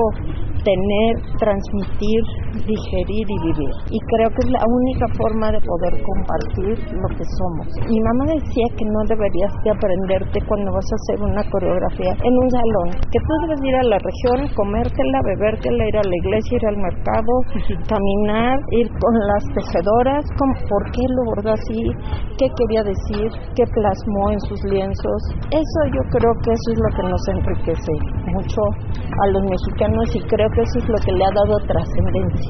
tener, 0.62 1.38
transmitir 1.38 2.23
digerir 2.52 3.26
y 3.28 3.38
vivir. 3.49 3.75
Y 3.88 3.99
creo 4.12 4.28
que 4.30 4.42
es 4.44 4.50
la 4.52 4.64
única 4.64 5.06
forma 5.16 5.52
de 5.52 5.61
poder 5.61 5.94
compartir 6.04 6.76
lo 6.92 7.09
que 7.16 7.25
somos. 7.25 7.66
Mi 7.88 8.00
mamá 8.00 8.25
decía 8.37 8.66
que 8.76 8.85
no 8.85 9.00
deberías 9.09 9.52
de 9.64 9.71
aprenderte 9.73 10.38
cuando 10.47 10.73
vas 10.73 10.85
a 10.85 10.97
hacer 11.00 11.18
una 11.25 11.44
coreografía 11.49 12.12
en 12.12 12.35
un 12.37 12.49
salón, 12.50 12.88
que 13.09 13.21
tú 13.21 13.32
debes 13.47 13.61
ir 13.64 13.76
a 13.76 13.85
la 13.88 13.99
región, 13.99 14.38
comértela, 14.54 15.18
bebértela, 15.25 15.88
ir 15.88 15.97
a 15.97 16.04
la 16.04 16.16
iglesia, 16.16 16.59
ir 16.61 16.66
al 16.68 16.78
mercado, 16.78 17.32
caminar, 17.88 18.56
ir 18.76 18.88
con 19.00 19.14
las 19.32 19.44
tejedoras, 19.56 20.25
por 20.37 20.82
qué 20.92 21.04
lo 21.09 21.23
bordó 21.32 21.52
así, 21.52 21.80
qué 22.37 22.47
quería 22.52 22.82
decir, 22.85 23.28
qué 23.56 23.64
plasmó 23.64 24.30
en 24.30 24.40
sus 24.40 24.61
lienzos. 24.68 25.21
Eso 25.50 25.80
yo 25.94 26.02
creo 26.12 26.32
que 26.44 26.50
eso 26.52 26.68
es 26.73 26.78
lo 26.78 26.90
que 26.97 27.04
nos 27.09 27.23
enriquece 27.28 27.92
mucho 28.32 28.61
a 28.92 29.26
los 29.32 29.42
mexicanos 29.44 30.04
y 30.16 30.21
creo 30.28 30.49
que 30.54 30.62
eso 30.62 30.78
es 30.78 30.88
lo 30.88 30.99
que 31.04 31.12
le 31.12 31.25
ha 31.25 31.32
dado 31.35 31.54
trascendencia 31.66 32.41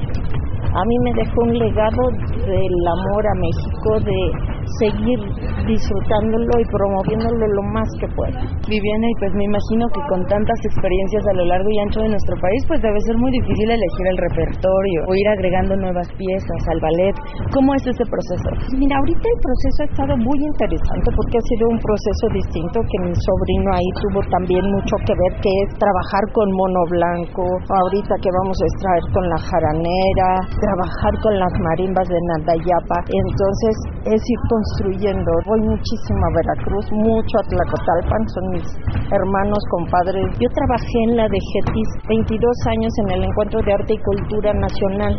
a 0.73 0.85
mí 0.85 0.95
me 1.03 1.13
dejó 1.13 1.41
un 1.43 1.57
legado 1.57 2.03
del 2.45 2.87
amor 2.87 3.27
a 3.27 3.35
México, 3.35 3.99
de 3.99 4.52
seguir 4.79 5.19
disfrutándolo 5.67 6.51
y 6.59 6.65
promoviéndolo 6.71 7.45
lo 7.47 7.63
más 7.73 7.89
que 7.99 8.07
pueda. 8.15 8.39
Viviana, 8.67 9.07
y 9.07 9.15
pues 9.19 9.31
me 9.35 9.45
imagino 9.45 9.85
que 9.93 10.01
con 10.09 10.21
tantas 10.27 10.59
experiencias 10.65 11.23
a 11.27 11.33
lo 11.33 11.45
largo 11.45 11.69
y 11.69 11.79
ancho 11.79 11.99
de 12.01 12.09
nuestro 12.09 12.35
país, 12.39 12.61
pues 12.67 12.81
debe 12.81 12.99
ser 13.01 13.17
muy 13.17 13.31
difícil 13.31 13.69
elegir 13.69 14.05
el 14.07 14.17
repertorio 14.17 14.99
o 15.07 15.15
ir 15.15 15.27
agregando 15.27 15.75
nuevas 15.75 16.07
piezas 16.17 16.61
al 16.67 16.79
ballet. 16.79 17.15
¿Cómo 17.53 17.75
es 17.75 17.83
ese 17.87 18.05
proceso? 18.05 18.49
Mira, 18.77 18.97
ahorita 18.97 19.23
el 19.23 19.39
proceso 19.39 19.77
ha 19.83 19.87
estado 19.91 20.13
muy 20.17 20.39
interesante 20.39 21.07
porque 21.15 21.37
ha 21.37 21.45
sido 21.47 21.63
un 21.69 21.79
proceso 21.79 22.25
distinto 22.33 22.77
que 22.83 22.97
mi 23.07 23.13
sobrino 23.15 23.69
ahí 23.73 23.89
tuvo 24.03 24.19
también 24.31 24.63
mucho 24.71 24.95
que 25.05 25.13
ver, 25.13 25.31
que 25.39 25.51
es 25.51 25.69
trabajar 25.79 26.23
con 26.33 26.47
mono 26.51 26.83
blanco, 26.89 27.43
ahorita 27.67 28.13
que 28.19 28.31
vamos 28.43 28.57
a 28.59 28.65
extraer 28.71 29.05
con 29.11 29.25
la 29.27 29.39
jaranera, 29.39 30.29
trabajar 30.59 31.13
con 31.21 31.33
las 31.39 31.53
marimbas 31.59 32.07
de 32.07 32.19
Nandayapa. 32.31 32.97
Entonces 33.11 33.73
es 34.07 34.21
ir 34.23 34.39
construyendo. 34.53 35.31
Voy 35.49 35.61
muchísimo 35.65 36.21
a 36.21 36.31
Veracruz, 36.37 36.85
mucho 36.93 37.33
a 37.41 37.43
Tlacotalpan, 37.49 38.23
son 38.29 38.45
mis 38.53 38.67
hermanos, 39.09 39.61
compadres. 39.69 40.25
Yo 40.37 40.47
trabajé 40.53 40.97
en 41.09 41.17
la 41.17 41.25
de 41.25 41.39
Getis 41.41 41.89
22 42.07 42.37
años 42.69 42.91
en 43.01 43.07
el 43.17 43.21
Encuentro 43.25 43.59
de 43.65 43.73
Arte 43.73 43.93
y 43.97 44.01
Cultura 44.05 44.53
Nacional, 44.53 45.13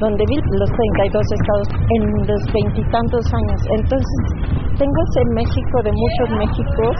donde 0.00 0.22
vi 0.26 0.36
los 0.58 0.70
32 0.70 1.22
estados 1.22 1.68
en 1.70 2.02
los 2.26 2.42
veintitantos 2.50 3.24
años. 3.30 3.60
Entonces 3.78 4.18
tengo 4.74 4.98
ese 5.14 5.22
México 5.38 5.76
de 5.86 5.92
muchos 5.94 6.28
Méxicos 6.40 6.96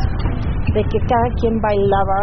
de 0.75 0.82
que 0.85 0.99
cada 1.11 1.28
quien 1.40 1.59
bailaba 1.59 2.20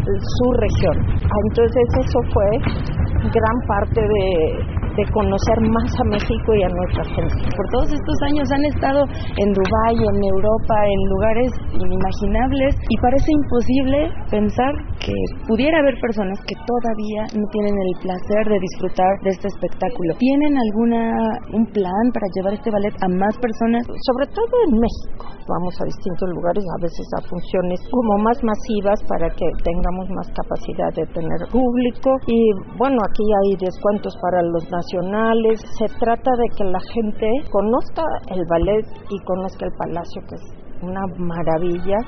su 0.00 0.46
región. 0.64 0.96
Entonces 1.20 1.84
eso 2.08 2.18
fue 2.32 2.48
gran 3.28 3.56
parte 3.68 4.00
de, 4.00 4.80
de 4.96 5.04
conocer 5.12 5.58
más 5.70 5.90
a 6.00 6.04
México 6.04 6.48
y 6.54 6.62
a 6.62 6.68
nuestra 6.68 7.04
gente. 7.14 7.36
Por 7.56 7.66
todos 7.70 7.90
estos 7.92 8.16
años 8.26 8.46
han 8.50 8.64
estado 8.64 9.00
en 9.36 9.48
Dubái, 9.52 9.96
en 9.96 10.18
Europa, 10.24 10.76
en 10.86 11.00
lugares 11.10 11.50
inimaginables 11.74 12.74
y 12.88 12.96
parece 12.98 13.30
imposible 13.30 13.98
pensar 14.30 14.72
que 14.98 15.14
pudiera 15.46 15.78
haber 15.78 15.96
personas 16.00 16.38
que 16.46 16.54
todavía 16.66 17.22
no 17.34 17.46
tienen 17.50 17.74
el 17.74 17.94
placer 18.02 18.42
de 18.48 18.58
disfrutar 18.60 19.12
de 19.22 19.30
este 19.30 19.48
espectáculo. 19.48 20.14
¿Tienen 20.18 20.56
alguna 20.56 21.12
un 21.52 21.64
plan 21.72 22.04
para 22.12 22.26
llevar 22.34 22.54
este 22.54 22.70
ballet 22.70 22.94
a 23.00 23.08
más 23.08 23.34
personas? 23.38 23.86
Sobre 23.86 24.26
todo 24.32 24.54
en 24.68 24.78
México. 24.78 25.24
Vamos 25.48 25.74
a 25.80 25.84
distintos 25.84 26.28
lugares, 26.30 26.62
a 26.62 26.82
veces 26.82 27.06
a 27.18 27.20
funciones 27.26 27.80
como 27.90 28.22
más 28.22 28.38
masivas 28.44 29.02
para 29.08 29.26
que 29.34 29.46
tengamos 29.64 30.06
más 30.14 30.28
capacidad 30.30 30.92
de 30.94 31.06
tener 31.10 31.40
público 31.50 32.10
y 32.26 32.38
bueno, 32.78 32.98
aquí 33.02 33.24
hay 33.24 33.56
descuentos 33.58 34.14
para 34.22 34.42
los 34.42 34.70
nacionales. 34.80 35.60
Se 35.78 35.86
trata 35.98 36.30
de 36.36 36.56
que 36.56 36.64
la 36.64 36.80
gente 36.94 37.26
conozca 37.50 38.02
el 38.28 38.44
ballet 38.48 38.86
y 39.10 39.18
conozca 39.24 39.66
el 39.66 39.72
palacio, 39.76 40.22
que 40.28 40.34
es 40.36 40.59
una 40.82 41.02
maravilla 41.16 41.98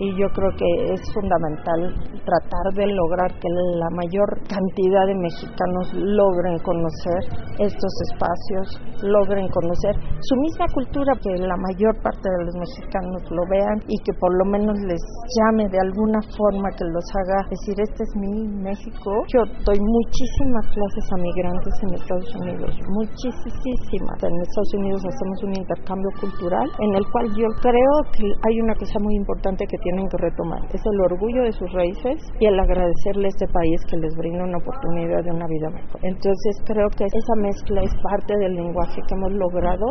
y 0.00 0.08
yo 0.16 0.26
creo 0.32 0.50
que 0.56 0.94
es 0.94 1.00
fundamental 1.12 1.92
tratar 2.24 2.66
de 2.74 2.86
lograr 2.86 3.28
que 3.36 3.48
la 3.52 3.90
mayor 3.92 4.28
cantidad 4.48 5.04
de 5.06 5.14
mexicanos 5.14 5.92
logren 5.92 6.56
conocer 6.64 7.20
estos 7.58 7.92
espacios, 8.08 8.80
logren 9.02 9.48
conocer 9.48 9.92
su 10.20 10.34
misma 10.40 10.66
cultura, 10.72 11.12
que 11.20 11.36
la 11.36 11.56
mayor 11.56 11.92
parte 12.00 12.24
de 12.24 12.44
los 12.44 12.54
mexicanos 12.56 13.22
lo 13.28 13.42
vean 13.50 13.76
y 13.88 13.96
que 14.00 14.12
por 14.16 14.32
lo 14.38 14.44
menos 14.48 14.78
les 14.88 15.02
llame 15.36 15.68
de 15.68 15.80
alguna 15.80 16.20
forma 16.32 16.70
que 16.76 16.84
los 16.88 17.04
haga 17.20 17.44
decir, 17.50 17.76
este 17.76 18.02
es 18.04 18.12
mi 18.16 18.48
México. 18.48 19.10
Yo 19.28 19.44
doy 19.68 19.78
muchísimas 19.80 20.64
clases 20.72 21.04
a 21.12 21.16
migrantes 21.20 21.74
en 21.82 21.94
Estados 21.94 22.30
Unidos, 22.40 22.72
muchísimas. 22.88 24.16
En 24.24 24.34
Estados 24.40 24.72
Unidos 24.80 25.02
hacemos 25.04 25.38
un 25.44 25.52
intercambio 25.60 26.10
cultural 26.20 26.66
en 26.78 26.94
el 26.96 27.04
cual 27.12 27.26
yo 27.36 27.48
creo 27.60 27.94
que 28.16 28.19
hay 28.20 28.60
una 28.60 28.74
cosa 28.74 28.98
muy 29.00 29.14
importante 29.14 29.64
que 29.66 29.78
tienen 29.78 30.08
que 30.08 30.16
retomar, 30.18 30.60
es 30.72 30.82
el 30.84 31.00
orgullo 31.00 31.42
de 31.42 31.52
sus 31.52 31.72
raíces 31.72 32.20
y 32.38 32.46
el 32.46 32.58
agradecerle 32.58 33.26
a 33.26 33.28
este 33.28 33.46
país 33.48 33.80
que 33.88 33.96
les 33.96 34.14
brinda 34.16 34.44
una 34.44 34.58
oportunidad 34.58 35.24
de 35.24 35.30
una 35.30 35.46
vida 35.46 35.70
mejor. 35.70 36.00
Entonces 36.02 36.62
creo 36.64 36.88
que 36.90 37.04
esa 37.04 37.34
mezcla 37.36 37.82
es 37.82 37.94
parte 38.02 38.36
del 38.38 38.54
lenguaje 38.54 39.00
que 39.06 39.14
hemos 39.14 39.32
logrado 39.32 39.86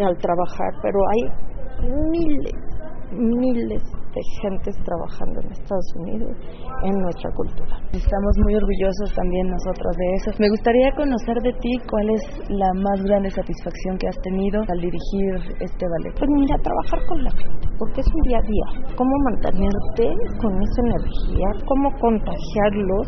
al 0.00 0.16
trabajar, 0.18 0.72
pero 0.82 0.98
hay 1.12 1.22
miles, 2.10 2.54
miles 3.12 3.82
gentes 4.42 4.76
trabajando 4.84 5.40
en 5.40 5.52
Estados 5.52 5.88
Unidos 5.96 6.30
en 6.82 6.94
nuestra 7.00 7.30
cultura. 7.34 7.74
Estamos 7.92 8.34
muy 8.44 8.54
orgullosos 8.54 9.14
también 9.14 9.50
nosotros 9.50 9.96
de 9.96 10.06
eso. 10.16 10.30
Me 10.38 10.50
gustaría 10.50 10.90
conocer 10.94 11.36
de 11.42 11.52
ti 11.60 11.72
cuál 11.90 12.10
es 12.10 12.22
la 12.48 12.70
más 12.74 13.02
grande 13.02 13.30
satisfacción 13.30 13.98
que 13.98 14.08
has 14.08 14.18
tenido 14.22 14.60
al 14.62 14.78
dirigir 14.78 15.32
este 15.60 15.84
ballet. 15.88 16.14
Pues 16.18 16.30
mira, 16.30 16.56
trabajar 16.62 17.00
con 17.06 17.24
la 17.24 17.30
gente, 17.30 17.66
porque 17.78 18.00
es 18.00 18.06
un 18.06 18.22
día 18.28 18.38
a 18.38 18.46
día. 18.46 18.68
Cómo 18.96 19.14
mantenerte 19.30 20.06
con 20.40 20.52
esa 20.62 20.80
energía, 20.84 21.48
cómo 21.66 21.88
contagiarlos, 21.98 23.04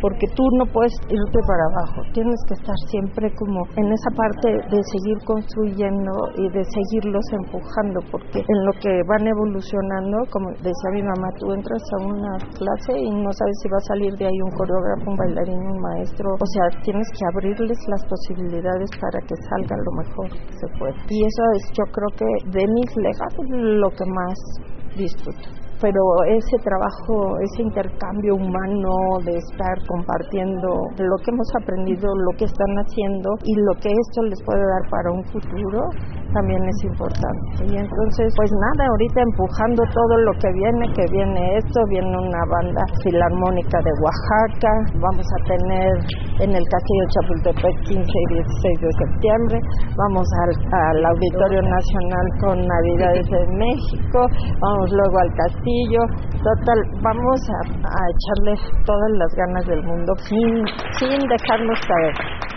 porque 0.00 0.26
tú 0.34 0.44
no 0.58 0.64
puedes 0.72 0.92
irte 1.08 1.38
para 1.46 1.64
abajo. 1.72 2.02
Tienes 2.12 2.40
que 2.48 2.54
estar 2.54 2.76
siempre 2.88 3.32
como 3.36 3.62
en 3.76 3.86
esa 3.92 4.10
parte 4.16 4.48
de 4.48 4.80
seguir 4.82 5.18
construyendo 5.24 6.12
y 6.36 6.48
de 6.50 6.64
seguirlos 6.64 7.24
empujando, 7.32 8.00
porque 8.10 8.40
en 8.40 8.58
lo 8.64 8.72
que 8.80 9.02
van 9.06 9.26
evolucionando, 9.26 10.24
como 10.30 10.49
decía 10.58 10.90
mi 10.92 11.02
mamá, 11.02 11.28
tú 11.38 11.52
entras 11.52 11.82
a 11.92 12.06
una 12.06 12.34
clase 12.58 12.92
y 12.98 13.10
no 13.10 13.30
sabes 13.32 13.56
si 13.62 13.68
va 13.68 13.78
a 13.78 13.88
salir 13.88 14.12
de 14.16 14.26
ahí 14.26 14.38
un 14.42 14.50
coreógrafo, 14.50 15.10
un 15.10 15.16
bailarín, 15.16 15.58
un 15.58 15.80
maestro. 15.80 16.34
O 16.34 16.46
sea, 16.46 16.82
tienes 16.82 17.06
que 17.12 17.24
abrirles 17.32 17.78
las 17.88 18.04
posibilidades 18.06 18.90
para 19.00 19.20
que 19.26 19.34
salga 19.48 19.76
lo 19.76 19.92
mejor 20.02 20.26
que 20.30 20.52
se 20.54 20.68
pueda. 20.78 20.96
Y 21.08 21.18
eso 21.24 21.42
es, 21.56 21.62
yo 21.72 21.84
creo 21.92 22.10
que 22.16 22.28
de 22.50 22.64
mis 22.66 22.90
legados, 22.96 23.44
lo 23.48 23.90
que 23.90 24.04
más 24.06 24.38
disfruto 24.96 25.60
pero 25.80 26.02
ese 26.28 26.56
trabajo, 26.62 27.40
ese 27.40 27.62
intercambio 27.62 28.36
humano 28.36 28.92
de 29.24 29.32
estar 29.32 29.76
compartiendo 29.88 30.68
lo 30.98 31.16
que 31.24 31.30
hemos 31.32 31.48
aprendido, 31.60 32.06
lo 32.28 32.36
que 32.36 32.44
están 32.44 32.76
haciendo 32.76 33.30
y 33.44 33.54
lo 33.56 33.72
que 33.80 33.88
esto 33.88 34.22
les 34.28 34.38
puede 34.44 34.60
dar 34.60 34.90
para 34.90 35.10
un 35.10 35.24
futuro, 35.24 35.80
también 36.32 36.62
es 36.64 36.78
importante. 36.84 37.66
Y 37.66 37.76
entonces, 37.76 38.32
pues 38.36 38.50
nada, 38.52 38.88
ahorita 38.88 39.20
empujando 39.22 39.82
todo 39.92 40.14
lo 40.24 40.32
que 40.38 40.50
viene, 40.52 40.92
que 40.94 41.04
viene 41.12 41.58
esto, 41.58 41.80
viene 41.88 42.10
una 42.10 42.42
banda 42.50 42.82
filarmónica 43.02 43.78
de 43.82 43.92
Oaxaca, 44.02 44.72
vamos 45.00 45.26
a 45.26 45.38
tener 45.44 45.90
en 46.40 46.50
el 46.54 46.64
Castillo 46.64 47.04
Chapultepec 47.14 47.76
15 47.84 48.00
y 48.00 48.26
16 48.34 48.80
de 48.80 48.92
septiembre, 48.98 49.56
vamos 49.96 50.26
al, 50.46 51.04
Auditorio 51.10 51.62
Nacional 51.62 52.26
con 52.40 52.56
Navidades 52.60 53.26
de 53.26 53.42
México, 53.56 54.26
vamos 54.60 54.90
luego 54.92 55.16
al 55.18 55.32
Castillo, 55.34 56.00
total, 56.42 56.78
vamos 57.02 57.40
a, 57.50 57.60
a 57.84 58.00
echarle 58.10 58.54
todas 58.84 59.10
las 59.18 59.34
ganas 59.34 59.66
del 59.66 59.82
mundo 59.84 60.12
sin, 60.28 60.64
sin 60.98 61.18
dejarnos 61.28 61.78
caer 61.86 62.50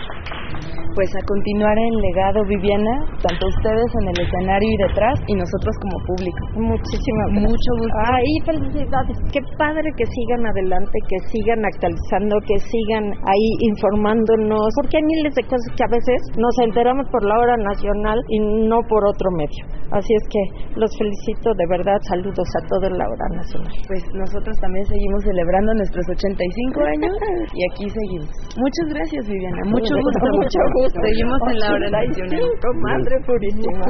pues 0.94 1.10
a 1.10 1.22
continuar 1.26 1.76
el 1.76 1.96
legado, 1.98 2.38
Viviana, 2.46 2.94
tanto 3.18 3.42
ustedes 3.50 3.90
en 4.00 4.08
el 4.14 4.18
escenario 4.22 4.68
y 4.70 4.78
detrás 4.88 5.18
y 5.26 5.34
nosotros 5.34 5.74
como 5.82 5.96
público. 6.06 6.42
Muchísimas 6.54 7.28
Mucho 7.34 7.70
gusto. 7.82 7.98
Ay, 8.06 8.30
felicidades. 8.46 9.18
Qué 9.34 9.40
padre 9.58 9.90
que 9.96 10.06
sigan 10.06 10.46
adelante, 10.46 10.96
que 11.10 11.18
sigan 11.34 11.60
actualizando, 11.66 12.38
que 12.46 12.58
sigan 12.62 13.04
ahí 13.26 13.48
informándonos, 13.74 14.70
porque 14.78 14.98
hay 14.98 15.04
miles 15.04 15.34
de 15.34 15.42
cosas 15.42 15.68
que 15.74 15.82
a 15.82 15.90
veces 15.90 16.18
nos 16.38 16.54
enteramos 16.62 17.06
por 17.10 17.26
la 17.26 17.38
hora 17.38 17.56
nacional 17.58 18.18
y 18.28 18.38
no 18.70 18.78
por 18.88 19.02
otro 19.06 19.30
medio. 19.34 19.66
Así 19.90 20.14
es 20.14 20.24
que 20.30 20.42
los 20.78 20.90
felicito 20.96 21.54
de 21.54 21.66
verdad, 21.70 21.98
saludos 22.08 22.48
a 22.54 22.60
toda 22.66 22.88
la 22.90 23.04
hora 23.04 23.26
nacional. 23.34 23.74
Pues 23.86 24.02
nosotros 24.14 24.54
también 24.60 24.84
seguimos 24.86 25.22
celebrando 25.22 25.74
nuestros 25.74 26.06
85 26.08 26.80
años 26.86 27.14
y 27.54 27.60
aquí 27.70 27.86
seguimos. 27.90 28.30
Muchas 28.56 28.86
gracias, 28.94 29.26
Viviana. 29.26 29.62
Mucho 29.66 29.94
gusto. 29.94 30.18
Mucho 30.38 30.62
gusto. 30.78 30.83
Seguimos 30.92 31.40
en 31.50 31.58
la 31.60 31.72
hora 31.72 31.90
nacional. 31.90 32.40
Madre 32.80 33.16
purísima. 33.26 33.86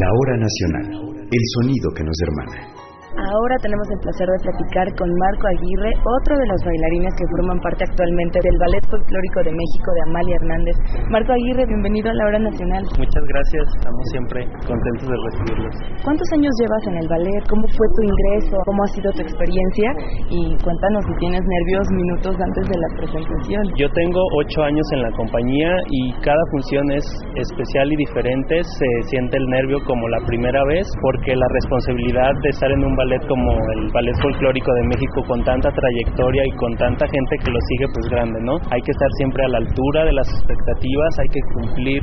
La 0.00 0.10
hora 0.18 0.36
nacional, 0.36 0.86
el 1.30 1.44
sonido 1.54 1.90
que 1.94 2.04
nos 2.04 2.16
hermana. 2.22 2.83
Ahora 3.14 3.54
tenemos 3.62 3.86
el 3.94 4.00
placer 4.02 4.26
de 4.26 4.42
platicar 4.42 4.86
con 4.98 5.06
Marco 5.06 5.46
Aguirre, 5.46 5.94
otro 6.02 6.34
de 6.34 6.46
los 6.50 6.60
bailarines 6.66 7.14
que 7.14 7.30
forman 7.30 7.62
parte 7.62 7.86
actualmente 7.86 8.42
del 8.42 8.58
Ballet 8.58 8.84
Folclórico 8.90 9.38
de 9.46 9.52
México 9.54 9.88
de 9.94 10.02
Amalia 10.10 10.34
Hernández. 10.42 10.76
Marco 11.14 11.30
Aguirre, 11.30 11.62
bienvenido 11.62 12.10
a 12.10 12.14
la 12.18 12.24
Hora 12.26 12.40
Nacional. 12.42 12.82
Muchas 12.98 13.22
gracias, 13.22 13.64
estamos 13.78 14.04
siempre 14.10 14.38
contentos 14.66 15.06
de 15.06 15.16
recibirlos. 15.30 15.74
¿Cuántos 16.02 16.26
años 16.34 16.50
llevas 16.58 16.82
en 16.90 16.96
el 16.98 17.06
ballet? 17.06 17.42
¿Cómo 17.46 17.64
fue 17.70 17.86
tu 17.94 18.00
ingreso? 18.02 18.54
¿Cómo 18.66 18.82
ha 18.82 18.90
sido 18.98 19.08
tu 19.14 19.22
experiencia? 19.22 19.88
Y 20.34 20.40
cuéntanos 20.58 21.06
si 21.06 21.14
tienes 21.22 21.42
nervios 21.46 21.86
minutos 21.94 22.34
antes 22.34 22.64
de 22.66 22.76
la 22.82 22.88
presentación. 22.98 23.62
Yo 23.78 23.86
tengo 23.94 24.18
ocho 24.42 24.66
años 24.66 24.86
en 24.90 25.00
la 25.06 25.10
compañía 25.14 25.70
y 25.86 26.10
cada 26.18 26.42
función 26.50 26.82
es 26.90 27.06
especial 27.38 27.86
y 27.94 27.96
diferente. 28.10 28.58
Se 28.58 28.90
siente 29.06 29.38
el 29.38 29.46
nervio 29.54 29.78
como 29.86 30.02
la 30.10 30.18
primera 30.26 30.66
vez 30.66 30.82
porque 30.98 31.38
la 31.38 31.46
responsabilidad 31.62 32.34
de 32.42 32.50
estar 32.50 32.70
en 32.74 32.82
un 32.82 32.90
ballet 32.90 33.03
como 33.28 33.52
el 33.52 33.90
Ballet 33.92 34.16
Folclórico 34.22 34.72
de 34.72 34.84
México 34.88 35.22
con 35.28 35.44
tanta 35.44 35.70
trayectoria 35.70 36.42
y 36.46 36.52
con 36.56 36.74
tanta 36.76 37.06
gente 37.06 37.36
que 37.44 37.50
lo 37.50 37.60
sigue 37.68 37.86
pues 37.92 38.06
grande, 38.10 38.40
¿no? 38.42 38.56
Hay 38.70 38.80
que 38.80 38.90
estar 38.90 39.08
siempre 39.18 39.44
a 39.44 39.48
la 39.48 39.58
altura 39.58 40.04
de 40.04 40.12
las 40.12 40.28
expectativas, 40.28 41.10
hay 41.20 41.28
que 41.28 41.40
cumplir 41.54 42.02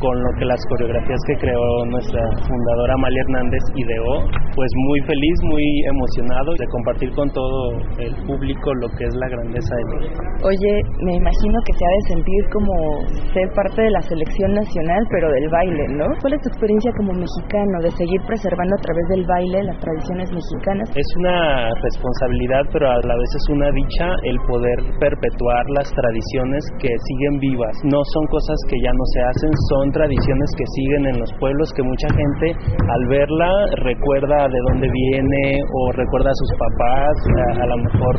con 0.00 0.14
lo 0.16 0.30
que 0.38 0.44
las 0.44 0.60
coreografías 0.70 1.20
que 1.26 1.36
creó 1.36 1.84
nuestra 1.86 2.22
fundadora 2.46 2.94
Amalia 2.94 3.22
Hernández 3.22 3.62
ideó, 3.76 4.12
pues 4.54 4.70
muy 4.88 5.00
feliz, 5.06 5.36
muy 5.44 5.64
emocionado 5.86 6.50
de 6.58 6.66
compartir 6.72 7.10
con 7.12 7.30
todo 7.30 7.78
el 7.98 8.14
público 8.26 8.74
lo 8.74 8.88
que 8.96 9.04
es 9.04 9.14
la 9.14 9.28
grandeza 9.28 9.74
de 9.76 9.84
México. 9.94 10.20
Oye, 10.42 10.72
me 11.04 11.14
imagino 11.14 11.58
que 11.66 11.72
se 11.74 11.84
ha 11.84 11.92
de 11.94 12.02
sentir 12.08 12.42
como 12.52 12.72
ser 13.34 13.46
parte 13.54 13.82
de 13.82 13.90
la 13.90 14.02
selección 14.02 14.54
nacional, 14.54 15.02
pero 15.10 15.30
del 15.30 15.48
baile, 15.50 15.84
¿no? 15.94 16.06
¿Cuál 16.20 16.34
es 16.34 16.40
tu 16.42 16.48
experiencia 16.48 16.90
como 16.96 17.12
mexicano 17.12 17.76
de 17.82 17.90
seguir 17.92 18.20
preservando 18.26 18.74
a 18.74 18.82
través 18.82 19.06
del 19.08 19.24
baile 19.26 19.62
las 19.64 19.78
tradiciones 19.78 20.32
mexicanas? 20.32 20.39
Es 20.96 21.08
una 21.20 21.68
responsabilidad, 21.68 22.64
pero 22.72 22.88
a 22.88 22.96
la 23.04 23.16
vez 23.16 23.30
es 23.36 23.46
una 23.52 23.68
dicha 23.70 24.08
el 24.24 24.38
poder 24.48 24.78
perpetuar 24.98 25.64
las 25.76 25.88
tradiciones 25.92 26.64
que 26.80 26.88
siguen 26.88 27.38
vivas. 27.40 27.76
No 27.84 28.00
son 28.00 28.24
cosas 28.32 28.56
que 28.68 28.76
ya 28.80 28.92
no 28.92 29.04
se 29.12 29.20
hacen, 29.20 29.50
son 29.68 29.92
tradiciones 29.92 30.48
que 30.56 30.66
siguen 30.74 31.02
en 31.12 31.16
los 31.20 31.30
pueblos 31.38 31.68
que 31.76 31.82
mucha 31.82 32.08
gente 32.16 32.46
al 32.56 33.02
verla 33.08 33.52
recuerda 33.84 34.48
de 34.48 34.60
dónde 34.72 34.88
viene 34.88 35.60
o 35.60 35.92
recuerda 35.92 36.30
a 36.30 36.40
sus 36.40 36.52
papás, 36.56 37.14
a, 37.60 37.66
lo 37.66 37.76
mejor 37.76 38.14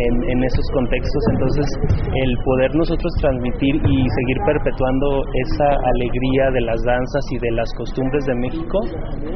en, 0.00 0.14
en, 0.30 0.38
esos 0.44 0.66
contextos. 0.72 1.22
Entonces, 1.32 1.66
el 2.08 2.32
poder 2.44 2.74
nosotros 2.74 3.12
transmitir 3.20 3.74
y 3.76 3.96
seguir 4.00 4.38
perpetuando 4.46 5.24
esa 5.44 5.68
alegría 5.68 6.50
de 6.52 6.60
las 6.62 6.80
danzas 6.84 7.24
y 7.32 7.38
de 7.38 7.50
las 7.52 7.68
costumbres 7.76 8.24
de 8.24 8.34
México 8.34 8.78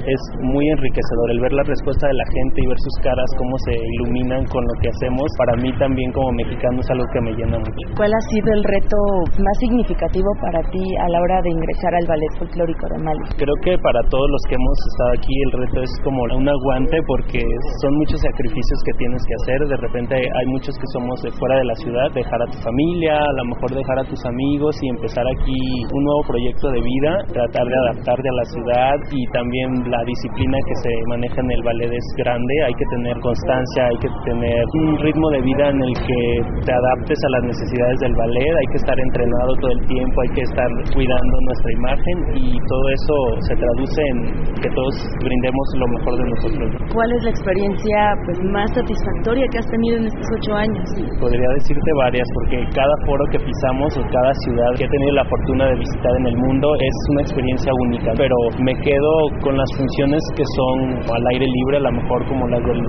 es 0.06 0.20
muy 0.40 0.68
enriquecedor. 0.68 1.30
El 1.30 1.40
ver 1.40 1.52
la 1.52 1.62
respuesta 1.64 2.06
de 2.08 2.14
la 2.14 2.24
gente 2.30 2.56
y 2.62 2.66
ver 2.66 2.78
sus 2.78 2.96
caras, 3.02 3.28
cómo 3.36 3.54
se 3.66 3.74
iluminan 3.74 4.44
con 4.46 4.62
lo 4.62 4.74
que 4.80 4.88
hacemos, 4.88 5.26
para 5.38 5.54
mí 5.62 5.70
también 5.78 6.12
como 6.12 6.30
mexicano 6.32 6.80
es 6.80 6.90
algo 6.90 7.06
que 7.12 7.20
me 7.20 7.32
llena 7.34 7.58
mucho. 7.58 7.84
¿Cuál 7.96 8.12
ha 8.14 8.22
sido 8.30 8.48
el 8.54 8.64
reto 8.64 8.96
más 9.38 9.56
significativo 9.58 10.30
para 10.40 10.60
ti 10.70 10.84
a 10.98 11.06
la 11.08 11.18
hora 11.20 11.42
de 11.42 11.50
ingresar 11.50 11.92
al 11.94 12.06
ballet 12.06 12.32
folclórico 12.38 12.84
de 12.90 12.98
Mali? 13.02 13.24
Creo 13.36 13.56
que 13.62 13.74
para 13.78 14.00
todos 14.08 14.28
los 14.30 14.42
que 14.48 14.54
hemos 14.54 14.78
estado 14.94 15.10
aquí 15.18 15.34
el 15.46 15.52
reto 15.66 15.78
es 15.82 15.92
como 16.04 16.22
un 16.30 16.48
aguante 16.48 16.96
porque 17.06 17.42
son 17.82 17.92
muchos 17.96 18.20
sacrificios 18.20 18.78
que 18.86 18.92
tienes 18.98 19.22
que 19.26 19.34
hacer. 19.42 19.58
De 19.68 19.76
repente 19.76 20.14
hay 20.14 20.46
muchos 20.46 20.74
que 20.76 20.86
somos 20.92 21.20
de 21.22 21.30
fuera 21.32 21.56
de 21.58 21.64
la 21.64 21.74
ciudad, 21.74 22.06
dejar 22.14 22.40
a 22.42 22.50
tu 22.50 22.58
familia, 22.62 23.18
a 23.18 23.34
lo 23.38 23.44
mejor 23.50 23.74
dejar 23.74 23.98
a 23.98 24.04
tus 24.04 24.20
amigos 24.24 24.76
y 24.82 24.88
empezar 24.88 25.24
aquí 25.26 25.60
un 25.92 26.02
nuevo 26.04 26.22
proyecto 26.26 26.70
de 26.70 26.80
vida, 26.80 27.12
tratar 27.32 27.66
de 27.66 27.76
adaptarte 27.88 28.28
a 28.28 28.36
la 28.36 28.46
ciudad 28.46 28.96
y 29.10 29.26
también 29.32 29.90
la 29.90 30.02
disciplina 30.04 30.58
que 30.66 30.74
se 30.82 30.92
maneja 31.08 31.40
en 31.40 31.50
el 31.50 31.62
ballet 31.62 31.92
es 31.92 32.06
grande, 32.20 32.54
hay 32.66 32.74
que 32.74 32.86
tener 32.96 33.16
constancia, 33.20 33.80
hay 33.88 33.98
que 33.98 34.10
tener 34.24 34.60
un 34.84 34.98
ritmo 34.98 35.26
de 35.30 35.40
vida 35.40 35.64
en 35.70 35.80
el 35.80 35.94
que 35.94 36.22
te 36.64 36.72
adaptes 36.72 37.18
a 37.18 37.28
las 37.36 37.42
necesidades 37.56 37.98
del 38.00 38.14
ballet, 38.14 38.52
hay 38.60 38.68
que 38.72 38.78
estar 38.78 38.96
entrenado 38.98 39.50
todo 39.60 39.72
el 39.72 39.82
tiempo, 39.86 40.16
hay 40.20 40.32
que 40.36 40.42
estar 40.42 40.68
cuidando 40.94 41.34
nuestra 41.48 41.70
imagen 41.72 42.16
y 42.36 42.46
todo 42.68 42.84
eso 42.92 43.16
se 43.48 43.54
traduce 43.56 44.00
en 44.12 44.18
que 44.60 44.68
todos 44.74 44.94
brindemos 45.24 45.64
lo 45.76 45.86
mejor 45.88 46.12
de 46.16 46.24
nosotros. 46.30 46.68
¿Cuál 46.92 47.10
es 47.12 47.22
la 47.24 47.30
experiencia 47.30 47.98
pues 48.24 48.38
más 48.52 48.68
satisfactoria 48.74 49.44
que 49.50 49.58
has 49.58 49.70
tenido 49.70 49.96
en 49.98 50.06
estos 50.06 50.26
ocho 50.36 50.52
años? 50.54 50.84
Podría 51.20 51.48
decirte 51.56 51.90
varias, 51.96 52.28
porque 52.34 52.64
cada 52.74 52.94
foro 53.06 53.24
que 53.32 53.38
pisamos 53.38 53.96
o 53.96 54.02
cada 54.12 54.32
ciudad 54.44 54.70
que 54.76 54.84
he 54.84 54.88
tenido 54.88 55.12
la 55.16 55.24
fortuna 55.24 55.64
de 55.66 55.76
visitar 55.76 56.12
en 56.20 56.26
el 56.26 56.36
mundo 56.36 56.68
es 56.76 56.96
una 57.10 57.22
experiencia 57.22 57.72
única, 57.88 58.12
pero 58.16 58.36
me 58.60 58.74
quedo 58.80 59.12
con 59.42 59.56
las 59.56 59.70
funciones 59.76 60.22
que 60.36 60.44
son 60.56 61.00
al 61.14 61.24
aire 61.32 61.46
libre, 61.46 61.76
a 61.78 61.80
lo 61.80 61.92
mejor 62.00 62.26
como 62.26 62.48
las 62.48 62.62
del 62.64 62.80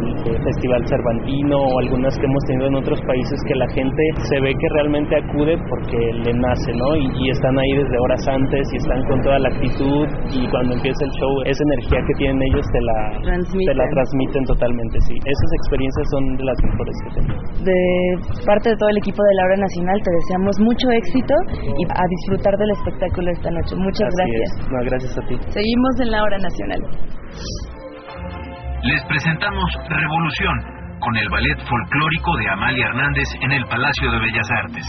Festival 0.44 0.82
Cervantino 0.88 1.58
o 1.58 1.80
algunas 1.80 2.14
que 2.18 2.26
hemos 2.26 2.44
tenido 2.48 2.68
en 2.68 2.76
otros 2.76 3.00
países 3.04 3.38
que 3.48 3.56
la 3.56 3.68
gente 3.70 4.04
se 4.30 4.40
ve 4.40 4.54
que 4.56 4.68
realmente 4.74 5.16
acude 5.16 5.58
porque 5.70 6.00
le 6.24 6.34
nace, 6.34 6.72
¿no? 6.74 6.96
Y, 6.96 7.06
y 7.20 7.30
están 7.30 7.58
ahí 7.58 7.74
desde 7.76 7.96
horas 8.06 8.24
antes 8.28 8.64
y 8.74 8.78
están 8.78 9.04
con 9.06 9.22
toda 9.22 9.40
la 9.40 9.50
actitud 9.50 10.08
y 10.32 10.48
cuando 10.50 10.74
empieza 10.76 11.02
el 11.06 11.12
show 11.20 11.32
esa 11.46 11.64
energía 11.64 12.00
que 12.08 12.14
tienen 12.18 12.42
ellos 12.52 12.66
te 12.72 12.82
la 12.82 12.98
transmiten, 13.22 13.68
te 13.68 13.76
la 13.76 13.88
transmiten 13.90 14.44
totalmente, 14.46 14.96
sí. 15.08 15.16
Esas 15.26 15.52
experiencias 15.62 16.06
son 16.12 16.24
de 16.38 16.44
las 16.46 16.58
mejores 16.64 16.96
que 17.04 17.10
tengo. 17.20 17.34
De 17.66 17.80
parte 18.46 18.70
de 18.70 18.78
todo 18.78 18.90
el 18.90 18.98
equipo 18.98 19.22
de 19.24 19.34
la 19.36 19.44
Hora 19.46 19.58
Nacional 19.58 19.98
te 20.04 20.12
deseamos 20.12 20.56
mucho 20.60 20.86
éxito 20.92 21.34
y 21.64 21.84
a 21.90 22.04
disfrutar 22.08 22.58
del 22.58 22.72
espectáculo 22.72 23.32
esta 23.32 23.52
noche. 23.52 23.76
Muchas 23.76 24.10
gracias. 24.18 24.72
No, 24.72 24.80
gracias 24.86 25.18
a 25.18 25.22
ti. 25.28 25.36
Seguimos 25.50 25.94
en 26.00 26.12
la 26.12 26.24
Hora 26.24 26.38
Nacional. 26.38 26.82
Les 28.84 29.04
presentamos 29.04 29.72
Revolución 29.90 30.58
con 31.00 31.16
el 31.16 31.30
ballet 31.30 31.58
folclórico 31.68 32.36
de 32.38 32.50
Amalia 32.50 32.88
Hernández 32.88 33.28
en 33.42 33.52
el 33.52 33.64
Palacio 33.66 34.12
de 34.12 34.20
Bellas 34.20 34.50
Artes. 34.64 34.86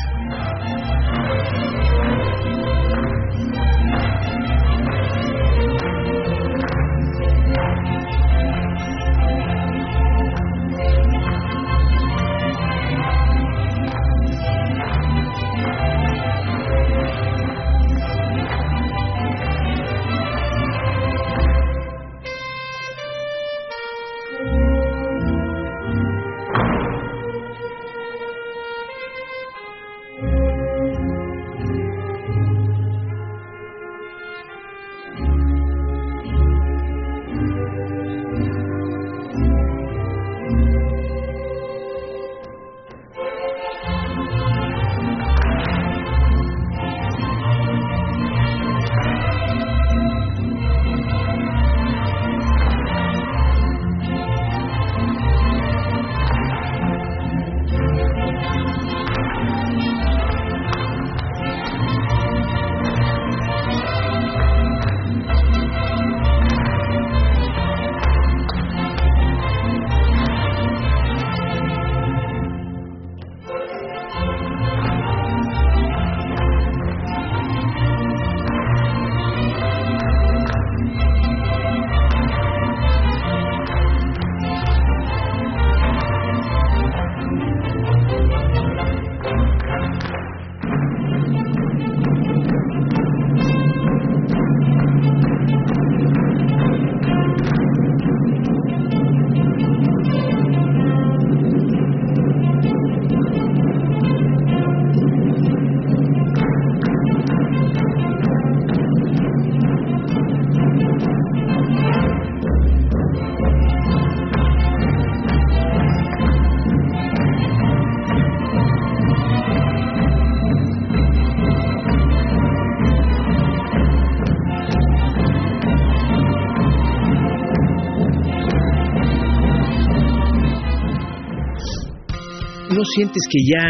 ¿No 132.82 132.90
sientes 132.98 133.22
que 133.30 133.38
ya 133.46 133.62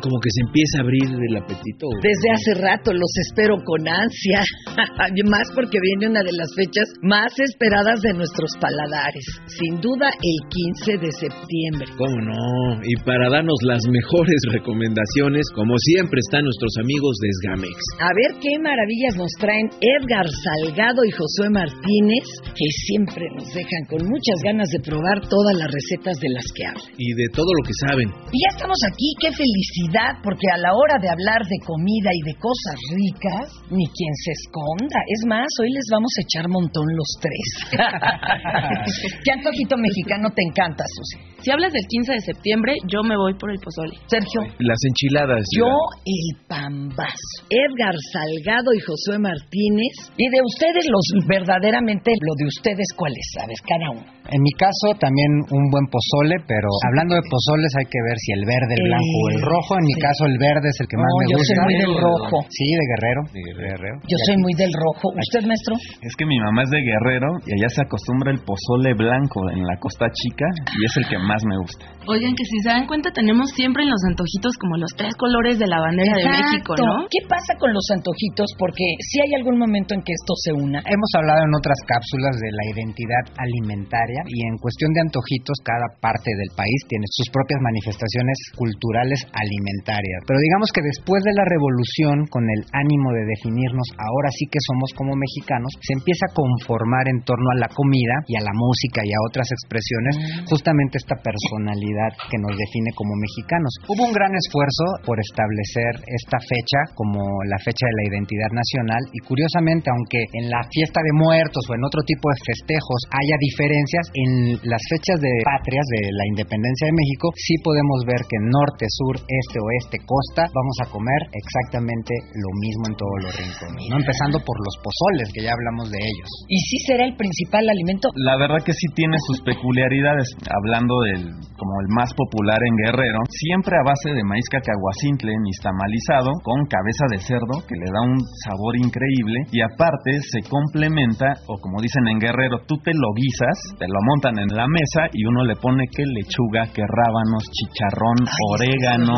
como 0.00 0.16
que 0.24 0.32
se 0.32 0.40
empieza 0.40 0.80
a 0.80 0.84
abrir 0.88 1.04
el 1.04 1.36
apetito? 1.36 1.84
Desde 2.00 2.28
hace 2.32 2.52
rato 2.64 2.96
los 2.96 3.12
espero 3.28 3.60
con 3.60 3.84
ansia, 3.84 4.40
más 5.28 5.52
porque 5.52 5.76
viene 5.76 6.08
una 6.08 6.24
de 6.24 6.32
las 6.32 6.48
fechas 6.56 6.88
más 7.04 7.28
esperadas 7.36 8.00
de 8.00 8.16
nuestros 8.16 8.48
paladares, 8.56 9.20
sin 9.52 9.84
duda 9.84 10.08
el 10.16 10.38
15 10.80 10.96
de 10.96 11.12
septiembre. 11.12 11.92
¿Cómo 12.00 12.16
no? 12.24 12.80
Y 12.88 12.96
para 13.04 13.28
darnos 13.28 13.60
las 13.68 13.84
mejores 13.84 14.40
recomendaciones, 14.56 15.44
como 15.52 15.76
siempre 15.92 16.24
están 16.24 16.48
nuestros 16.48 16.72
amigos 16.80 17.20
de 17.20 17.28
Sgamex. 17.44 17.76
A 18.00 18.16
ver 18.16 18.40
qué 18.40 18.56
maravillas 18.64 19.12
nos 19.20 19.32
traen 19.36 19.68
Edgar 19.76 20.24
Salgado 20.24 21.04
y 21.04 21.12
Josué 21.12 21.52
Martínez, 21.52 22.24
que 22.48 22.68
siempre 22.88 23.28
nos 23.36 23.44
dejan 23.52 23.84
con 23.92 24.08
muchas 24.08 24.40
ganas 24.40 24.72
de 24.72 24.80
probar 24.80 25.20
todas 25.28 25.52
las 25.52 25.68
recetas 25.68 26.16
de 26.16 26.32
las 26.32 26.48
que 26.56 26.64
hablan. 26.64 26.88
Y 26.96 27.12
de 27.12 27.28
todo 27.28 27.52
lo 27.52 27.62
que 27.68 27.76
saben. 27.84 28.08
Y 28.32 28.40
ya 28.40 28.53
estamos 28.54 28.78
aquí, 28.86 29.10
qué 29.20 29.30
felicidad, 29.34 30.22
porque 30.22 30.46
a 30.54 30.58
la 30.58 30.70
hora 30.74 30.96
de 31.02 31.10
hablar 31.10 31.42
de 31.42 31.58
comida 31.66 32.10
y 32.14 32.22
de 32.22 32.34
cosas 32.38 32.78
ricas, 32.94 33.50
ni 33.70 33.86
quien 33.90 34.14
se 34.14 34.30
esconda. 34.30 34.98
Es 35.10 35.26
más, 35.26 35.46
hoy 35.60 35.70
les 35.74 35.86
vamos 35.90 36.12
a 36.16 36.22
echar 36.22 36.48
montón 36.48 36.86
los 36.94 37.10
tres. 37.20 37.48
¿Qué 39.24 39.30
antojito 39.32 39.76
mexicano 39.76 40.30
te 40.30 40.42
encanta, 40.42 40.84
Susi? 40.86 41.33
Si 41.44 41.50
hablas 41.52 41.72
del 41.76 41.84
15 41.84 42.12
de 42.12 42.20
septiembre, 42.24 42.72
yo 42.88 43.02
me 43.04 43.16
voy 43.20 43.34
por 43.36 43.50
el 43.52 43.60
pozole. 43.60 43.92
Sergio. 44.08 44.48
Las 44.64 44.80
enchiladas. 44.88 45.44
Yo 45.52 45.68
el 46.08 46.40
pambazo. 46.48 47.28
Edgar 47.52 47.92
Salgado 48.16 48.72
y 48.72 48.80
Josué 48.80 49.18
Martínez. 49.20 49.92
Y 50.16 50.24
de 50.32 50.40
ustedes 50.40 50.88
los 50.88 51.04
verdaderamente, 51.28 52.16
lo 52.16 52.32
de 52.40 52.46
ustedes, 52.48 52.88
¿cuáles 52.96 53.20
sabes? 53.36 53.60
Cada 53.68 53.92
uno. 53.92 54.08
En 54.24 54.40
mi 54.40 54.52
caso 54.56 54.96
también 54.96 55.28
un 55.52 55.68
buen 55.68 55.84
pozole, 55.92 56.40
pero 56.48 56.64
hablando 56.88 57.12
de 57.12 57.20
pozoles 57.28 57.68
hay 57.76 57.84
que 57.92 58.00
ver 58.08 58.16
si 58.16 58.32
el 58.40 58.44
verde, 58.48 58.72
el 58.80 58.84
blanco 58.88 59.16
o 59.20 59.28
el 59.28 59.36
Eh, 59.36 59.44
rojo. 59.44 59.72
En 59.76 59.84
mi 59.84 59.92
sí. 59.92 60.00
caso 60.00 60.22
el 60.24 60.38
verde 60.40 60.68
es 60.72 60.78
el 60.80 60.88
que 60.88 60.96
más 60.96 61.04
No, 61.12 61.16
me 61.20 61.26
yo 61.28 61.36
gusta. 61.36 61.52
soy 61.52 61.60
muy 61.68 61.76
del 61.76 61.94
rojo. 62.00 62.36
Sí, 62.48 62.66
de 62.72 62.84
Guerrero. 62.88 63.20
De 63.36 63.42
Guerrero. 63.44 63.96
Yo 64.08 64.16
soy 64.24 64.36
muy 64.40 64.54
del 64.56 64.72
rojo. 64.72 65.12
¿Usted, 65.12 65.44
maestro? 65.44 65.76
Es 66.00 66.12
que 66.16 66.24
mi 66.24 66.40
mamá 66.40 66.64
es 66.64 66.70
de 66.72 66.80
Guerrero 66.80 67.28
y 67.44 67.50
allá 67.60 67.68
se 67.68 67.82
acostumbra 67.84 68.32
el 68.32 68.40
pozole 68.48 68.96
blanco 68.96 69.44
en 69.52 69.60
la 69.60 69.76
Costa 69.76 70.08
Chica 70.08 70.48
y 70.72 70.80
es 70.88 70.92
el 70.96 71.04
que 71.12 71.18
más 71.20 71.33
me 71.42 71.58
gusta. 71.58 71.90
Oigan, 72.06 72.36
que 72.36 72.44
si 72.44 72.60
se 72.62 72.68
dan 72.68 72.86
cuenta, 72.86 73.10
tenemos 73.10 73.50
siempre 73.56 73.82
en 73.82 73.90
los 73.90 74.02
antojitos 74.06 74.54
como 74.60 74.76
los 74.76 74.92
tres 74.92 75.16
colores 75.16 75.58
de 75.58 75.66
la 75.66 75.80
bandera 75.80 76.14
de 76.14 76.28
México. 76.28 76.76
¿no? 76.76 77.08
¿Qué 77.08 77.24
pasa 77.26 77.56
con 77.58 77.72
los 77.72 77.82
antojitos? 77.90 78.52
Porque 78.60 78.84
si 79.00 79.24
hay 79.24 79.40
algún 79.40 79.58
momento 79.58 79.96
en 79.96 80.04
que 80.04 80.12
esto 80.12 80.36
se 80.44 80.52
una. 80.52 80.84
Hemos 80.84 81.10
hablado 81.16 81.42
en 81.48 81.52
otras 81.56 81.80
cápsulas 81.88 82.36
de 82.36 82.50
la 82.52 82.64
identidad 82.76 83.24
alimentaria 83.40 84.20
y 84.28 84.44
en 84.44 84.60
cuestión 84.60 84.92
de 84.92 85.00
antojitos 85.00 85.56
cada 85.64 85.88
parte 85.98 86.28
del 86.28 86.52
país 86.52 86.78
tiene 86.86 87.08
sus 87.08 87.32
propias 87.32 87.60
manifestaciones 87.64 88.36
culturales 88.52 89.24
alimentarias. 89.32 90.28
Pero 90.28 90.38
digamos 90.44 90.68
que 90.76 90.84
después 90.84 91.24
de 91.24 91.32
la 91.32 91.48
revolución, 91.48 92.28
con 92.28 92.44
el 92.44 92.62
ánimo 92.76 93.16
de 93.16 93.24
definirnos 93.24 93.88
ahora 93.96 94.28
sí 94.36 94.44
que 94.52 94.60
somos 94.60 94.92
como 94.92 95.16
mexicanos, 95.16 95.72
se 95.80 95.96
empieza 95.96 96.28
a 96.28 96.36
conformar 96.36 97.08
en 97.08 97.24
torno 97.24 97.48
a 97.48 97.60
la 97.64 97.72
comida 97.72 98.20
y 98.28 98.36
a 98.36 98.44
la 98.44 98.52
música 98.52 99.00
y 99.08 99.12
a 99.12 99.24
otras 99.24 99.48
expresiones 99.48 100.44
justamente 100.44 100.98
esta 101.00 101.16
personalidad 101.24 102.12
que 102.28 102.36
nos 102.36 102.52
define 102.52 102.92
como 102.92 103.16
mexicanos. 103.16 103.72
Hubo 103.88 104.04
un 104.04 104.12
gran 104.12 104.30
esfuerzo 104.36 104.84
por 105.08 105.16
establecer 105.16 106.04
esta 106.04 106.36
fecha 106.44 106.92
como 106.92 107.24
la 107.48 107.56
fecha 107.64 107.88
de 107.88 107.96
la 107.96 108.08
identidad 108.12 108.52
nacional 108.52 109.00
y 109.08 109.18
curiosamente, 109.24 109.88
aunque 109.88 110.20
en 110.36 110.52
la 110.52 110.60
fiesta 110.68 111.00
de 111.00 111.16
muertos 111.16 111.64
o 111.64 111.74
en 111.74 111.82
otro 111.82 112.04
tipo 112.04 112.28
de 112.28 112.38
festejos 112.44 113.00
haya 113.08 113.36
diferencias, 113.40 114.04
en 114.12 114.30
las 114.68 114.82
fechas 114.92 115.18
de 115.24 115.32
patrias 115.42 115.86
de 115.88 116.12
la 116.12 116.24
independencia 116.28 116.86
de 116.92 116.94
México 116.94 117.32
sí 117.34 117.56
podemos 117.64 118.04
ver 118.04 118.20
que 118.28 118.36
norte, 118.40 118.84
sur, 118.92 119.16
este, 119.16 119.58
oeste, 119.58 119.96
costa 120.04 120.44
vamos 120.52 120.76
a 120.84 120.90
comer 120.92 121.20
exactamente 121.32 122.12
lo 122.36 122.50
mismo 122.60 122.84
en 122.92 122.94
todos 123.00 123.18
los 123.24 123.32
rincones, 123.32 123.82
¿no? 123.88 123.96
Empezando 123.96 124.36
por 124.44 124.56
los 124.60 124.76
pozoles, 124.84 125.32
que 125.32 125.42
ya 125.44 125.52
hablamos 125.56 125.90
de 125.90 125.98
ellos. 125.98 126.28
¿Y 126.48 126.58
si 126.60 126.78
será 126.84 127.04
el 127.06 127.16
principal 127.16 127.64
alimento? 127.68 128.08
La 128.14 128.36
verdad 128.36 128.60
que 128.64 128.72
sí 128.72 128.86
tiene 128.94 129.16
sus 129.26 129.40
peculiaridades. 129.42 130.28
Hablando 130.50 131.00
del 131.14 131.44
como 131.54 131.80
el 131.80 131.88
más 131.94 132.10
popular 132.14 132.58
en 132.58 132.76
Guerrero, 132.76 133.20
siempre 133.30 133.78
a 133.78 133.86
base 133.86 134.10
de 134.10 134.24
maíz 134.24 134.44
cacahuacintle 134.50 135.32
nixtamalizado 135.38 136.34
con 136.42 136.66
cabeza 136.66 137.06
de 137.10 137.22
cerdo 137.22 137.62
que 137.66 137.78
le 137.78 137.88
da 137.88 138.02
un 138.02 138.18
sabor 138.44 138.76
increíble 138.76 139.46
y 139.52 139.62
aparte 139.62 140.18
se 140.20 140.42
complementa 140.50 141.32
o 141.46 141.56
como 141.62 141.80
dicen 141.80 142.08
en 142.08 142.18
Guerrero, 142.18 142.58
tú 142.66 142.76
te 142.82 142.92
lo 142.92 143.14
guisas, 143.14 143.78
te 143.78 143.86
lo 143.86 144.00
montan 144.02 144.38
en 144.42 144.50
la 144.50 144.66
mesa 144.66 145.08
y 145.12 145.24
uno 145.24 145.44
le 145.44 145.56
pone 145.56 145.86
que 145.86 146.04
lechuga, 146.04 146.66
que 146.74 146.82
rábanos, 146.82 147.46
chicharrón, 147.54 148.18
orégano. 148.50 149.14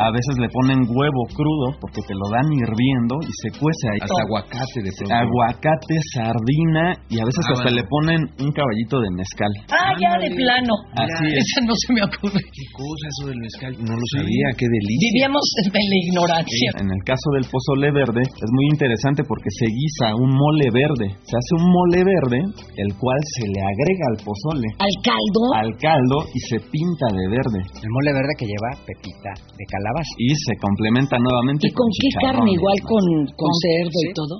A 0.00 0.10
veces 0.10 0.34
le 0.40 0.48
ponen 0.48 0.82
huevo 0.88 1.22
crudo 1.36 1.76
porque 1.80 2.00
te 2.06 2.14
lo 2.14 2.26
dan 2.32 2.48
hirviendo 2.52 3.14
y 3.22 3.30
se 3.42 3.48
cuece 3.58 3.84
ahí. 3.92 4.00
Hasta 4.02 4.20
aguacate 4.24 4.78
de 4.82 4.90
pronto. 4.96 5.14
Aguacate, 5.14 5.94
sardina 6.14 6.84
y 7.10 7.16
a 7.20 7.24
veces 7.24 7.42
Ah, 7.44 7.52
hasta 7.54 7.68
bueno. 7.70 7.78
le 7.78 7.84
ponen 7.88 8.20
un 8.40 8.50
caballito 8.52 8.96
de 9.00 9.10
mezcal. 9.14 9.52
Ah, 9.70 9.92
ya 10.00 10.12
de 10.18 10.30
plano. 10.34 10.74
Así 10.96 11.26
es. 11.36 11.44
Esa 11.44 11.58
no 11.68 11.74
se 11.76 11.88
me 11.92 12.02
ocurre. 12.02 12.40
¿Qué 12.40 12.64
cosa 12.72 13.04
eso 13.12 13.22
del 13.28 13.38
mezcal? 13.38 13.72
No 13.84 13.94
lo 13.94 14.06
sabía, 14.16 14.46
qué 14.56 14.66
delicia. 14.66 15.08
Vivíamos 15.14 15.44
en 15.62 15.84
la 15.92 15.98
ignorancia. 16.08 16.68
En 16.80 16.88
el 16.90 17.02
caso 17.04 17.28
del 17.36 17.46
pozole 17.50 17.88
verde 17.92 18.22
es 18.24 18.50
muy 18.52 18.66
interesante 18.72 19.22
porque 19.24 19.50
se 19.52 19.66
guisa 19.68 20.16
un 20.16 20.30
mole 20.32 20.68
verde. 20.72 21.06
Se 21.22 21.34
hace 21.36 21.52
un 21.60 21.66
mole 21.70 22.00
verde, 22.04 22.38
el 22.80 22.90
cual 22.96 23.20
se 23.36 23.44
le 23.48 23.60
agrega 23.60 24.04
al 24.14 24.18
pozole, 24.24 24.68
Al 24.80 24.94
caldo. 25.04 25.42
al 25.54 25.72
caldo 25.78 26.16
y 26.34 26.38
se 26.50 26.56
pinta 26.72 27.06
de 27.12 27.24
verde. 27.28 27.60
El 27.84 27.90
mole 27.92 28.10
verde 28.12 28.32
que 28.38 28.46
lleva 28.48 28.70
pepita 28.86 29.32
de 29.38 29.64
calabaza. 29.74 30.14
Y 30.18 30.30
se 30.38 30.54
complementa 30.62 31.18
nuevamente 31.18 31.66
¿Y 31.66 31.72
con 31.74 31.88
qué 31.98 32.08
carne? 32.22 32.50
Igual 32.54 32.78
con, 32.86 33.04
con 33.34 33.50
cerdo 33.66 33.98
y 34.06 34.12
todo. 34.14 34.34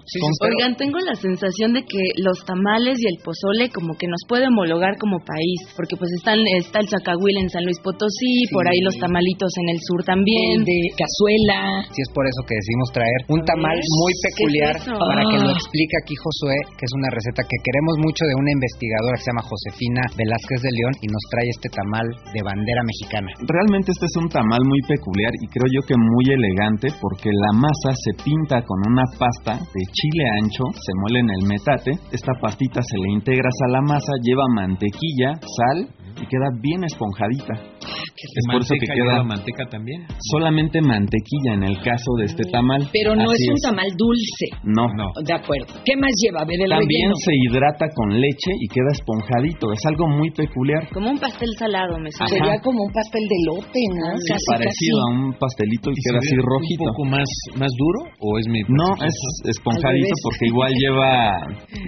Oigan, 0.47 0.77
tengo 0.79 0.99
la 1.03 1.15
sensación 1.19 1.75
de 1.75 1.83
que 1.83 2.03
los 2.23 2.39
tamales 2.47 2.99
y 3.03 3.07
el 3.11 3.19
pozole 3.25 3.71
como 3.75 3.95
que 3.99 4.07
nos 4.07 4.23
puede 4.29 4.47
homologar 4.47 4.95
como 5.03 5.19
país, 5.25 5.59
porque 5.75 5.97
pues 5.97 6.11
están 6.19 6.39
está 6.61 6.79
el 6.81 6.89
zacahuil 6.89 7.37
en 7.43 7.49
San 7.51 7.65
Luis 7.65 7.81
Potosí, 7.83 8.47
por 8.53 8.67
ahí 8.69 8.79
los 8.85 8.95
tamalitos 8.99 9.51
en 9.59 9.67
el 9.75 9.79
sur 9.83 10.05
también. 10.05 10.61
El 10.61 10.65
de 10.65 10.79
cazuela. 10.95 11.83
Sí, 11.91 12.01
es 12.03 12.11
por 12.15 12.27
eso 12.27 12.41
que 12.47 12.55
decidimos 12.55 12.89
traer 12.93 13.21
un 13.29 13.41
tamal 13.45 13.79
muy 13.79 14.13
¿Qué 14.15 14.29
peculiar 14.31 14.77
es 14.77 14.85
para 14.87 15.23
que 15.31 15.39
lo 15.41 15.49
Ah. 15.51 15.57
explique 15.57 15.95
aquí 16.03 16.15
Josué, 16.19 16.57
que 16.79 16.85
es 16.85 16.93
una 16.95 17.09
receta 17.11 17.43
que 17.43 17.59
queremos 17.65 17.95
mucho 18.05 18.23
de 18.29 18.35
una 18.37 18.51
investigadora 18.53 19.17
que 19.17 19.25
se 19.25 19.31
llama 19.33 19.45
Josefina 19.49 20.03
Velázquez 20.17 20.61
de 20.63 20.71
León 20.77 20.95
y 21.01 21.07
nos 21.09 21.23
trae 21.31 21.49
este 21.49 21.69
tamal 21.73 22.07
de 22.35 22.41
bandera 22.45 22.83
mexicana. 22.85 23.31
Realmente 23.49 23.93
este 23.93 24.07
es 24.07 24.17
un 24.21 24.29
tamal 24.29 24.63
muy 24.65 24.81
peculiar 24.85 25.24
y 25.33 25.47
creo 25.49 25.67
yo 25.73 25.87
que 25.87 25.95
muy 25.97 26.25
elegante 26.33 26.89
porque 27.01 27.31
la 27.33 27.53
masa 27.53 27.97
se 27.97 28.13
pinta 28.23 28.63
con 28.63 28.79
una 28.91 29.05
pasta 29.19 29.55
de 29.55 29.83
chile 29.93 30.25
ancho, 30.41 30.65
se 30.73 30.93
muele 31.01 31.21
en 31.21 31.31
el 31.31 31.49
metate, 31.49 31.93
esta 32.13 32.33
pastita 32.41 32.81
se 32.83 32.99
le 32.99 33.13
integras 33.13 33.55
a 33.67 33.71
la 33.71 33.81
masa, 33.81 34.13
lleva 34.23 34.45
mantequilla, 34.55 35.33
sal 35.41 35.89
y 36.21 36.27
queda 36.27 36.49
bien 36.61 36.85
esponjadita. 36.85 38.04
Es 38.25 38.45
por 38.51 38.61
eso 38.63 38.75
que 38.81 38.87
¿Manteca 38.87 38.95
queda 38.95 39.23
manteca 39.25 39.65
también? 39.71 40.01
solamente 40.33 40.81
mantequilla 40.81 41.53
en 41.55 41.65
el 41.65 41.77
caso 41.83 42.11
de 42.19 42.25
este 42.27 42.45
tamal. 42.51 42.89
Pero 42.93 43.15
no 43.15 43.31
Así 43.31 43.45
es 43.45 43.51
un 43.55 43.61
tamal 43.71 43.91
dulce. 43.97 44.47
No, 44.65 44.87
No. 44.97 45.07
De 45.25 45.35
acuerdo. 45.35 45.67
¿Qué 45.85 45.97
más 45.97 46.13
lleva? 46.23 46.41
A 46.43 46.47
ver, 46.47 46.61
el 46.61 46.71
También 46.71 47.11
relleno. 47.11 47.25
se 47.25 47.33
hidrata 47.45 47.87
con 47.95 48.09
leche 48.21 48.51
y 48.61 48.67
queda 48.69 48.91
esponjadito. 48.93 49.73
Es 49.73 49.85
algo 49.87 50.07
muy 50.09 50.31
peculiar. 50.31 50.89
Como 50.93 51.11
un 51.11 51.19
pastel 51.19 51.49
salado, 51.59 51.99
me 51.99 52.11
suena. 52.13 52.29
Sería 52.29 52.57
como 52.61 52.83
un 52.85 52.93
pastel 52.93 53.23
de 53.27 53.39
lote, 53.47 53.83
¿no? 53.95 54.07
Sí, 54.19 54.33
casi, 54.33 54.47
parecido 54.49 54.97
casi. 54.99 55.05
a 55.05 55.07
un 55.15 55.21
pastelito 55.35 55.91
y, 55.91 55.95
¿Y 55.95 56.03
queda 56.05 56.19
así 56.19 56.35
rojito. 56.37 56.83
¿Un 56.85 56.91
poco 56.95 57.05
más, 57.05 57.29
más 57.59 57.73
duro 57.77 58.01
o 58.21 58.39
es 58.39 58.47
mi 58.49 58.61
No, 58.69 58.95
es 59.05 59.15
esponjadito 59.49 60.15
porque 60.25 60.47
igual 60.49 60.73
lleva 60.79 61.13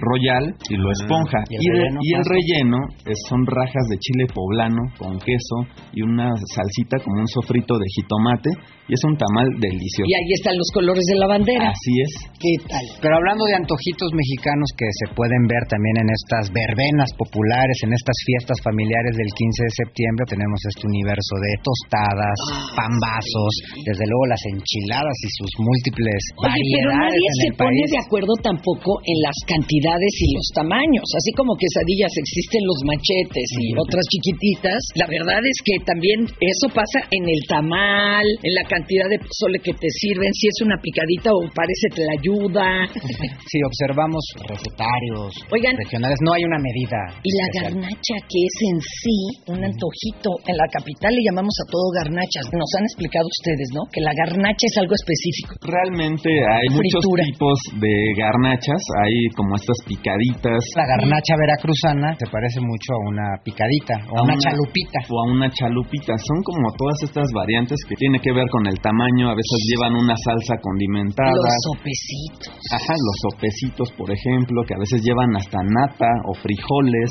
royal 0.01 0.55
y 0.69 0.75
lo 0.77 0.89
Ah. 0.89 0.93
esponja. 0.93 1.39
¿Y 1.49 1.55
Y 1.55 1.67
el 1.69 1.75
el, 1.75 1.81
relleno, 1.81 1.99
y 2.03 2.09
el 2.13 2.23
relleno 2.25 2.77
es- 3.05 3.21
son 3.29 3.45
rajas 3.45 3.85
de 3.89 3.97
chile 3.97 4.25
poblano 4.33 4.81
con 4.97 5.19
queso 5.19 5.57
y 5.93 6.01
una 6.01 6.26
salsita 6.53 6.97
como 7.03 7.21
un 7.21 7.27
sofrito 7.27 7.77
de 7.77 7.87
jitomate 7.95 8.51
y 8.87 8.93
es 8.95 9.03
un 9.03 9.17
tamal 9.17 9.47
delicioso. 9.59 10.07
Y 10.07 10.15
ahí 10.15 10.31
están 10.33 10.55
los 10.57 10.69
colores 10.73 11.03
de 11.11 11.17
la 11.19 11.27
bandera. 11.27 11.69
Así 11.75 11.93
es. 11.99 12.11
¿Qué 12.39 12.53
tal? 12.63 12.85
Pero 13.03 13.19
hablando 13.19 13.43
de 13.45 13.55
antojitos 13.59 14.09
mexicanos 14.15 14.71
que 14.79 14.87
se 15.03 15.11
pueden 15.11 15.43
ver 15.47 15.63
también 15.67 16.07
en 16.07 16.09
estas 16.09 16.47
verbenas 16.55 17.11
populares, 17.19 17.75
en 17.83 17.91
estas 17.91 18.15
fiestas 18.23 18.57
familiares 18.63 19.13
del 19.19 19.27
15 19.27 19.67
de 19.67 19.73
septiembre, 19.83 20.23
tenemos 20.31 20.59
este 20.63 20.87
universo 20.87 21.33
de 21.43 21.51
tostadas, 21.59 22.37
pambazos, 22.79 23.53
desde 23.83 24.07
luego 24.07 24.31
las 24.31 24.43
enchiladas 24.47 25.17
y 25.19 25.29
sus 25.35 25.51
múltiples 25.59 26.21
Oye, 26.39 26.47
pero 26.47 26.95
variedades 26.95 27.11
nadie 27.11 27.27
en 27.27 27.37
se 27.43 27.47
el 27.51 27.59
pone 27.59 27.81
país. 27.83 27.91
de 27.91 27.99
acuerdo 28.07 28.33
tampoco 28.39 28.91
en 29.03 29.17
las 29.19 29.37
cantidades 29.43 30.13
y 30.23 30.27
los 30.31 30.47
tamaños. 30.55 31.07
Así 31.11 31.31
como 31.35 31.59
quesadillas 31.59 32.13
existen 32.15 32.63
los 32.63 32.79
machetes 32.87 33.47
y 33.59 33.75
otras 33.75 34.05
chiquititas. 34.07 34.79
La 34.95 35.11
verdad 35.11 35.43
es 35.43 35.59
que 35.59 35.75
también 35.83 36.06
también 36.07 36.27
eso 36.39 36.67
pasa 36.73 36.99
en 37.11 37.23
el 37.27 37.41
tamal, 37.47 38.25
en 38.43 38.53
la 38.55 38.63
cantidad 38.63 39.09
de 39.09 39.19
pozole 39.19 39.59
que 39.59 39.73
te 39.73 39.89
sirven, 39.89 40.31
si 40.33 40.47
es 40.47 40.57
una 40.63 40.77
picadita 40.79 41.31
o 41.31 41.41
parece 41.51 41.87
que 41.93 42.01
la 42.03 42.13
ayuda. 42.19 42.87
Si 43.47 43.63
observamos 43.63 44.19
recetarios 44.43 45.31
Oigan. 45.51 45.75
regionales, 45.77 46.19
no 46.19 46.33
hay 46.33 46.43
una 46.43 46.59
medida. 46.59 46.99
Y 47.23 47.31
la 47.31 47.47
especial. 47.47 47.63
garnacha, 47.79 48.15
que 48.27 48.39
es 48.43 48.55
en 48.67 48.77
sí 48.83 49.19
un 49.47 49.59
antojito. 49.63 50.29
En 50.45 50.57
la 50.57 50.67
capital 50.67 51.15
le 51.15 51.23
llamamos 51.23 51.55
a 51.63 51.65
todo 51.71 51.87
garnachas. 51.95 52.51
Nos 52.51 52.71
han 52.75 52.83
explicado 52.83 53.23
ustedes, 53.23 53.71
¿no? 53.71 53.87
Que 53.87 54.01
la 54.03 54.11
garnacha 54.13 54.67
es 54.67 54.75
algo 54.77 54.93
específico. 54.99 55.55
Realmente 55.63 56.27
hay 56.27 56.67
muchos 56.75 57.03
tipos 57.07 57.55
de 57.79 57.95
garnachas, 58.19 58.83
hay 58.99 59.15
como 59.35 59.55
estas 59.55 59.79
picaditas. 59.87 60.59
La 60.75 60.85
garnacha 60.85 61.33
veracruzana 61.39 62.19
se 62.19 62.27
parece 62.27 62.59
mucho 62.59 62.99
a 62.99 62.99
una 63.07 63.27
picadita 63.47 63.95
o 64.11 64.19
a 64.19 64.23
una 64.27 64.35
chalupita. 64.37 64.99
O 65.07 65.15
a 65.23 65.25
una 65.31 65.47
chalupita. 65.49 65.96
Son 66.05 66.43
como 66.43 66.71
todas 66.77 66.97
estas 67.03 67.31
variantes 67.33 67.77
que 67.87 67.95
tiene 67.95 68.19
que 68.19 68.33
ver 68.33 68.47
con 68.49 68.67
el 68.67 68.79
tamaño. 68.79 69.29
A 69.29 69.35
veces 69.35 69.59
llevan 69.69 69.95
una 69.95 70.15
salsa 70.15 70.55
condimentada. 70.61 71.31
Los 71.31 71.75
sopecitos. 71.75 72.53
Ajá, 72.71 72.93
los 72.93 73.17
sopecitos, 73.31 73.91
por 73.93 74.11
ejemplo, 74.11 74.63
que 74.67 74.75
a 74.75 74.79
veces 74.79 75.01
llevan 75.01 75.35
hasta 75.35 75.59
nata 75.63 76.09
o 76.25 76.33
frijoles 76.33 77.09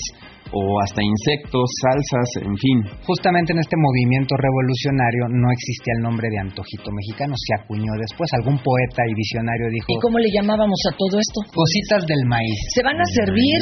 o 0.52 0.80
hasta 0.80 1.02
insectos, 1.02 1.66
salsas, 1.82 2.28
en 2.46 2.56
fin. 2.56 2.78
Justamente 3.06 3.52
en 3.52 3.60
este 3.60 3.76
movimiento 3.76 4.34
revolucionario 4.36 5.28
no 5.30 5.48
existía 5.50 5.94
el 5.98 6.02
nombre 6.02 6.28
de 6.30 6.38
antojito 6.38 6.90
mexicano, 6.92 7.34
se 7.36 7.54
acuñó 7.58 7.92
después. 7.98 8.28
Algún 8.38 8.58
poeta 8.62 9.02
y 9.06 9.14
visionario 9.14 9.66
dijo... 9.70 9.88
¿Y 9.90 10.00
cómo 10.02 10.18
le 10.18 10.30
llamábamos 10.30 10.78
a 10.88 10.92
todo 10.96 11.18
esto? 11.18 11.38
Cositas 11.52 12.06
del 12.06 12.22
maíz. 12.26 12.58
Se 12.74 12.82
van 12.82 12.98
a 13.00 13.06
servir 13.14 13.58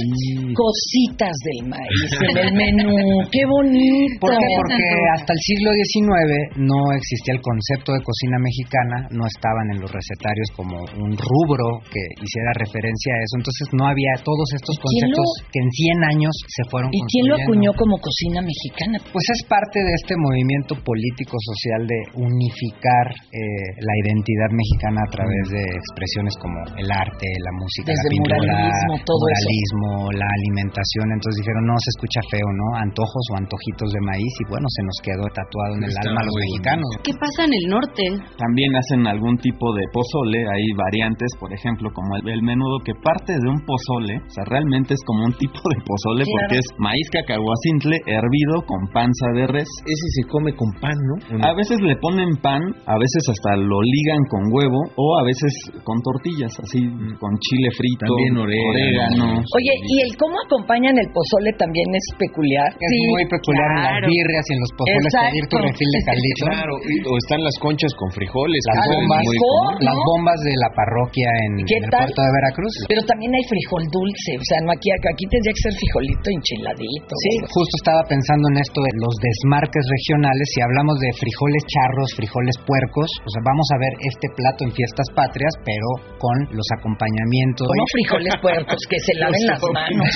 cositas 0.55 1.35
del 1.45 1.61
maíz 1.69 2.09
en 2.21 2.37
el 2.37 2.53
menú. 2.53 2.93
¡Qué 3.35 3.45
bonito! 3.47 4.21
¿Por 4.21 4.33
qué? 4.37 4.47
Porque 4.61 4.89
hasta 5.17 5.33
el 5.33 5.41
siglo 5.41 5.71
XIX 5.73 6.61
no 6.61 6.81
existía 6.95 7.35
el 7.35 7.43
concepto 7.43 7.93
de 7.93 8.03
cocina 8.03 8.37
mexicana, 8.41 8.97
no 9.11 9.25
estaban 9.27 9.71
en 9.73 9.81
los 9.81 9.91
recetarios 9.91 10.49
como 10.57 10.81
un 11.01 11.13
rubro 11.17 11.81
que 11.91 12.03
hiciera 12.21 12.53
referencia 12.55 13.11
a 13.15 13.19
eso. 13.25 13.35
Entonces 13.41 13.67
no 13.73 13.87
había 13.87 14.13
todos 14.23 14.49
estos 14.55 14.77
conceptos 14.79 15.25
lo- 15.25 15.49
que 15.51 15.61
en 15.61 15.71
100 15.71 16.05
años 16.05 16.33
se 16.47 16.65
fueron 16.75 16.91
¿Y 16.91 16.99
quién 17.07 17.25
lo 17.31 17.35
acuñó 17.39 17.71
como 17.79 17.95
cocina 18.03 18.43
mexicana? 18.43 18.99
Pues 19.15 19.27
es 19.31 19.41
parte 19.47 19.79
de 19.79 19.95
este 19.95 20.19
movimiento 20.19 20.75
político-social 20.83 21.87
de 21.87 21.99
unificar 22.19 23.07
eh, 23.31 23.69
la 23.79 23.95
identidad 24.03 24.51
mexicana 24.51 24.99
a 25.07 25.11
través 25.15 25.45
de 25.55 25.63
expresiones 25.63 26.35
como 26.43 26.59
el 26.75 26.89
arte, 26.91 27.27
la 27.47 27.53
música, 27.55 27.95
Desde 27.95 28.03
la 28.03 28.11
pintura, 28.11 28.37
muralismo, 28.43 28.93
todo 29.07 29.23
eso. 29.31 29.47
muralismo, 29.47 29.89
la 30.19 30.27
alimentación. 30.27 31.07
Entonces 31.15 31.39
dijeron, 31.47 31.63
no, 31.71 31.77
se 31.79 31.91
escucha 31.95 32.21
feo, 32.31 32.49
¿no? 32.51 32.67
Antojos 32.83 33.25
o 33.31 33.35
antojitos 33.39 33.89
de 33.95 34.01
maíz 34.03 34.33
y 34.43 34.45
bueno, 34.51 34.67
se 34.75 34.83
nos 34.83 34.99
quedó 35.05 35.25
tatuado 35.31 35.73
en 35.79 35.83
el 35.87 35.95
Está 35.95 36.11
alma 36.11 36.21
a 36.21 36.27
los 36.27 36.35
mexicanos. 36.35 36.89
¿Qué 37.07 37.15
pasa 37.15 37.47
en 37.47 37.55
el 37.55 37.65
norte? 37.71 38.03
También 38.35 38.71
hacen 38.75 39.07
algún 39.07 39.39
tipo 39.39 39.71
de 39.79 39.85
pozole, 39.95 40.43
hay 40.51 40.67
variantes, 40.75 41.31
por 41.39 41.53
ejemplo, 41.55 41.91
como 41.95 42.19
el, 42.19 42.29
el 42.35 42.43
menudo 42.43 42.83
que 42.83 42.95
parte 42.99 43.33
de 43.39 43.47
un 43.47 43.61
pozole, 43.63 44.19
o 44.19 44.31
sea, 44.35 44.45
realmente 44.51 44.95
es 44.95 45.03
como 45.07 45.25
un 45.25 45.35
tipo 45.39 45.61
de 45.71 45.79
pozole 45.85 46.25
Claro. 46.25 46.39
porque 46.41 46.59
es 46.59 46.64
maíz 46.79 47.07
cacahuacintle 47.13 47.99
hervido 48.07 48.63
con 48.67 48.87
panza 48.93 49.27
de 49.35 49.47
res. 49.47 49.69
Ese 49.85 50.07
se 50.21 50.23
come 50.29 50.53
con 50.55 50.69
pan, 50.81 50.95
¿no? 50.97 51.15
¿O 51.35 51.39
no? 51.39 51.45
A 51.45 51.55
veces 51.55 51.79
le 51.81 51.97
ponen 51.97 52.37
pan, 52.43 52.63
a 52.87 52.97
veces 52.99 53.23
hasta 53.29 53.57
lo 53.57 53.79
ligan 53.83 54.23
con 54.31 54.43
huevo 54.53 54.81
o 54.97 55.07
a 55.19 55.23
veces 55.25 55.53
con 55.85 56.01
tortillas, 56.03 56.53
así 56.63 56.81
con 57.21 57.33
chile 57.41 57.69
frito, 57.77 58.07
También 58.07 58.37
orégano. 58.39 59.43
Oye, 59.43 59.75
¿y 59.89 59.95
el 60.07 60.13
cómo 60.17 60.35
acompañan 60.47 60.97
el 60.99 61.09
pozole 61.13 61.51
también 61.59 61.87
es 61.95 62.07
peculiar? 62.19 62.71
Es 62.79 62.93
muy 63.11 63.25
peculiar 63.29 63.69
en 63.77 63.83
las 63.85 63.99
birrias 64.05 64.45
y 64.49 64.53
en 64.55 64.61
los 64.61 64.73
pozoles 64.77 65.13
pedir 65.15 65.45
tu 65.51 65.57
refil 65.59 65.89
de 65.95 66.01
caldito. 66.09 66.43
Claro, 66.51 66.75
y- 66.83 67.03
o 67.09 67.13
están 67.19 67.41
las 67.45 67.57
conchas 67.61 67.93
con 67.99 68.09
frijoles. 68.13 68.61
Las 68.75 68.85
bombas, 68.89 69.25
comunes. 69.25 69.85
las 69.85 69.99
bombas 69.99 70.39
de 70.45 70.55
la 70.61 70.71
parroquia 70.75 71.29
en, 71.49 71.53
¿Qué 71.67 71.77
en 71.79 71.85
el 71.85 71.91
tal? 71.91 72.01
puerto 72.09 72.21
de 72.25 72.31
Veracruz. 72.35 72.75
Pero 72.89 73.03
también 73.09 73.31
hay 73.35 73.45
frijol 73.49 73.83
dulce, 73.91 74.31
o 74.41 74.45
sea, 74.47 74.59
no 74.65 74.71
aquí, 74.75 74.89
aquí 74.93 75.25
tendría 75.31 75.53
que 75.55 75.63
ser 75.69 75.75
frijolito 75.75 76.29
enchiladito. 76.55 77.13
Sí, 77.19 77.33
justo 77.51 77.75
estaba 77.83 78.03
pensando 78.07 78.47
en 78.55 78.63
esto 78.63 78.79
de 78.79 78.93
los 79.03 79.15
desmarques 79.19 79.83
regionales. 79.83 80.47
Si 80.55 80.61
hablamos 80.63 80.97
de 81.03 81.11
frijoles 81.19 81.63
charros, 81.67 82.09
frijoles 82.15 82.57
puercos, 82.63 83.09
o 83.27 83.31
sea, 83.31 83.43
vamos 83.43 83.67
a 83.75 83.79
ver 83.83 83.93
este 84.07 84.27
plato 84.39 84.61
en 84.65 84.73
fiestas 84.73 85.09
patrias, 85.15 85.53
pero 85.67 85.89
con 86.23 86.37
los 86.55 86.67
acompañamientos. 86.79 87.67
Como 87.67 87.87
frijoles 87.91 88.35
puercos 88.39 88.81
que 88.87 88.99
se 89.03 89.13
laven 89.19 89.43
las 89.51 89.61
manos. 89.75 90.15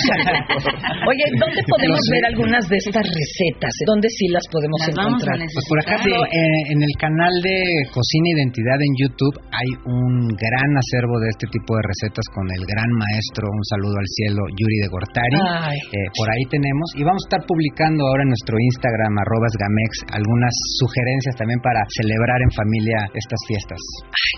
Oye, 1.06 1.24
¿dónde 1.34 1.60
podemos 1.66 2.02
ver 2.10 2.24
algunas 2.30 2.64
de 2.70 2.78
estas 2.78 3.04
recetas? 3.04 3.72
¿Dónde 3.86 4.08
sí 4.08 4.28
las 4.30 4.46
podemos 4.50 4.78
Las 4.86 4.94
vamos 4.94 5.22
a 5.22 5.34
encontrar? 5.34 5.36
Pues 5.42 5.66
por 5.66 5.78
ejemplo, 5.82 6.16
eh, 6.30 6.60
en 6.72 6.80
el 6.82 6.94
canal 6.98 7.34
de 7.42 7.58
Cocina 7.90 8.28
Identidad 8.38 8.78
en 8.78 8.94
YouTube 8.94 9.36
hay 9.50 9.70
un 9.90 10.28
gran 10.38 10.70
acervo 10.76 11.18
de 11.20 11.28
este 11.34 11.46
tipo 11.50 11.74
de 11.76 11.82
recetas 11.82 12.26
con 12.34 12.46
el 12.52 12.62
gran 12.66 12.90
maestro, 12.94 13.48
un 13.48 13.64
saludo 13.64 13.96
al 13.98 14.08
cielo, 14.08 14.42
Yuri 14.54 14.78
de 14.84 14.88
Gortari. 14.88 15.38
Ay. 15.38 15.78
Eh, 15.92 16.08
por 16.14 16.27
ahí 16.30 16.44
tenemos. 16.52 16.86
Y 16.96 17.02
vamos 17.04 17.20
a 17.24 17.26
estar 17.28 17.42
publicando 17.48 18.04
ahora 18.06 18.22
en 18.24 18.30
nuestro 18.32 18.56
Instagram, 18.60 19.12
arrobas 19.18 19.54
gamex, 19.58 19.90
algunas 20.12 20.54
sugerencias 20.80 21.34
también 21.36 21.60
para 21.60 21.80
celebrar 21.96 22.40
en 22.44 22.52
familia 22.52 22.98
estas 23.12 23.40
fiestas. 23.48 23.80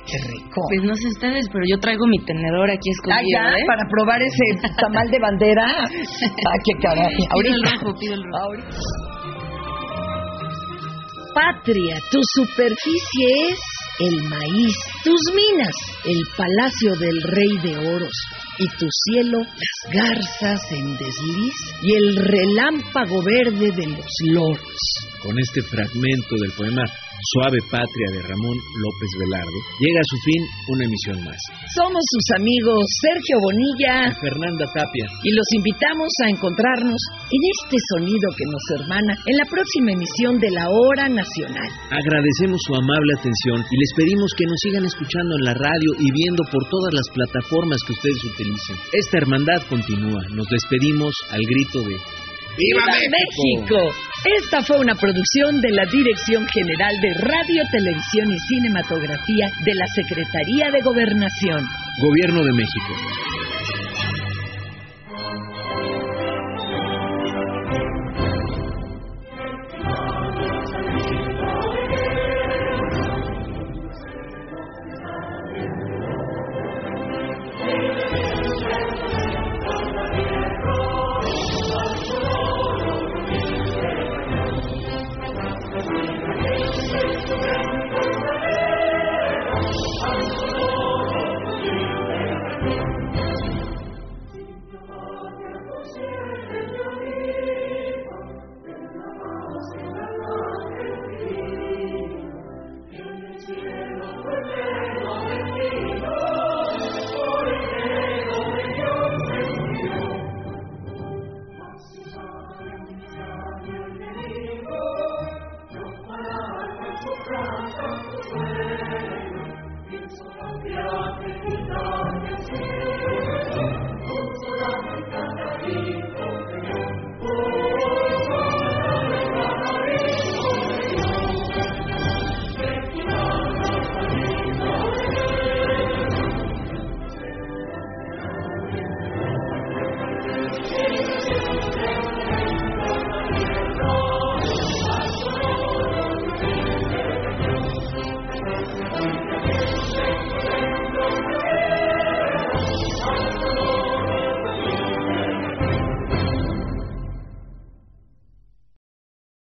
Qué 0.07 0.19
rico. 0.31 0.61
Pues 0.71 0.83
no 0.83 0.95
sé 0.95 1.07
ustedes, 1.09 1.45
pero 1.53 1.65
yo 1.69 1.79
traigo 1.79 2.07
mi 2.07 2.19
tenedor 2.25 2.71
aquí 2.71 2.89
Ah, 2.91 2.97
escondido, 2.97 3.39
ya, 3.39 3.59
¿eh? 3.59 3.65
para 3.67 3.85
probar 3.91 4.21
ese 4.23 4.47
tamal 4.81 5.07
de 5.11 5.19
bandera. 5.19 5.67
Ah, 5.87 6.59
qué 6.65 6.73
caray. 6.83 7.11
Pido 7.15 7.27
el 7.27 7.31
Ahorita. 7.31 7.71
rojo, 7.85 7.99
pido 7.99 8.15
el 8.15 8.23
rojo. 8.25 8.39
Ahorita. 8.45 8.77
Patria, 11.35 11.97
tu 12.11 12.19
superficie 12.35 13.27
es 13.53 13.61
el 14.01 14.23
maíz, 14.29 14.75
tus 15.05 15.21
minas, 15.35 15.75
el 16.05 16.19
palacio 16.37 16.97
del 16.97 17.23
rey 17.23 17.59
de 17.63 17.79
oros, 17.95 18.13
y 18.61 18.69
tu 18.77 18.87
cielo, 19.07 19.39
las 19.39 19.93
garzas 19.93 20.61
en 20.71 20.93
desliz 20.93 21.55
y 21.83 21.95
el 21.95 22.17
relámpago 22.17 23.23
verde 23.25 23.73
de 23.73 23.87
los 23.87 24.13
loros. 24.25 24.79
Con 25.23 25.39
este 25.39 25.63
fragmento 25.63 26.37
del 26.39 26.53
poema 26.53 26.83
Suave 27.21 27.61
Patria 27.69 28.09
de 28.17 28.21
Ramón 28.25 28.57
López 28.57 29.11
Velarde, 29.21 29.61
llega 29.77 30.01
a 30.01 30.11
su 30.11 30.17
fin 30.25 30.43
una 30.73 30.85
emisión 30.89 31.19
más. 31.29 31.41
Somos 31.77 32.01
sus 32.01 32.27
amigos 32.41 32.81
Sergio 33.05 33.37
Bonilla 33.45 34.09
Fernanda 34.17 34.65
Tapia. 34.73 35.07
y 35.21 35.31
los 35.37 35.49
invitamos 35.53 36.09
a 36.25 36.31
encontrarnos 36.33 37.01
en 37.29 37.43
este 37.61 37.77
sonido 37.93 38.27
que 38.33 38.49
nos 38.49 38.65
hermana 38.81 39.13
en 39.21 39.37
la 39.37 39.47
próxima 39.53 39.93
emisión 39.93 40.41
de 40.41 40.49
la 40.49 40.65
Hora 40.73 41.13
Nacional. 41.13 41.69
Agradecemos 41.93 42.57
su 42.65 42.73
amable 42.73 43.13
atención 43.21 43.59
y 43.69 43.77
les 43.77 43.93
pedimos 43.97 44.31
que 44.33 44.49
nos 44.49 44.59
sigan 44.65 44.85
escuchando 44.89 45.37
en 45.37 45.45
la 45.45 45.55
radio 45.61 45.91
y 46.01 46.09
viendo 46.09 46.43
por 46.49 46.63
todas 46.73 46.93
las 46.97 47.09
plataformas 47.13 47.79
que 47.85 47.93
ustedes 47.93 48.21
utilicen. 48.33 48.77
Esta 48.97 49.19
hermandad 49.21 49.61
continúa. 49.69 50.25
Nos 50.33 50.49
despedimos 50.49 51.13
al 51.29 51.43
grito 51.45 51.85
de 51.85 51.97
¡Viva 52.61 52.85
México! 52.93 53.77
Esta 54.37 54.61
fue 54.63 54.77
una 54.77 54.95
producción 54.95 55.61
de 55.63 55.71
la 55.73 55.85
Dirección 55.91 56.45
General 56.45 56.93
de 57.01 57.15
Radio, 57.25 57.63
Televisión 57.73 58.29
y 58.29 58.39
Cinematografía 58.53 59.49
de 59.65 59.73
la 59.73 59.87
Secretaría 59.97 60.69
de 60.69 60.81
Gobernación. 60.85 61.65
Gobierno 61.97 62.45
de 62.45 62.53
México. 62.53 63.50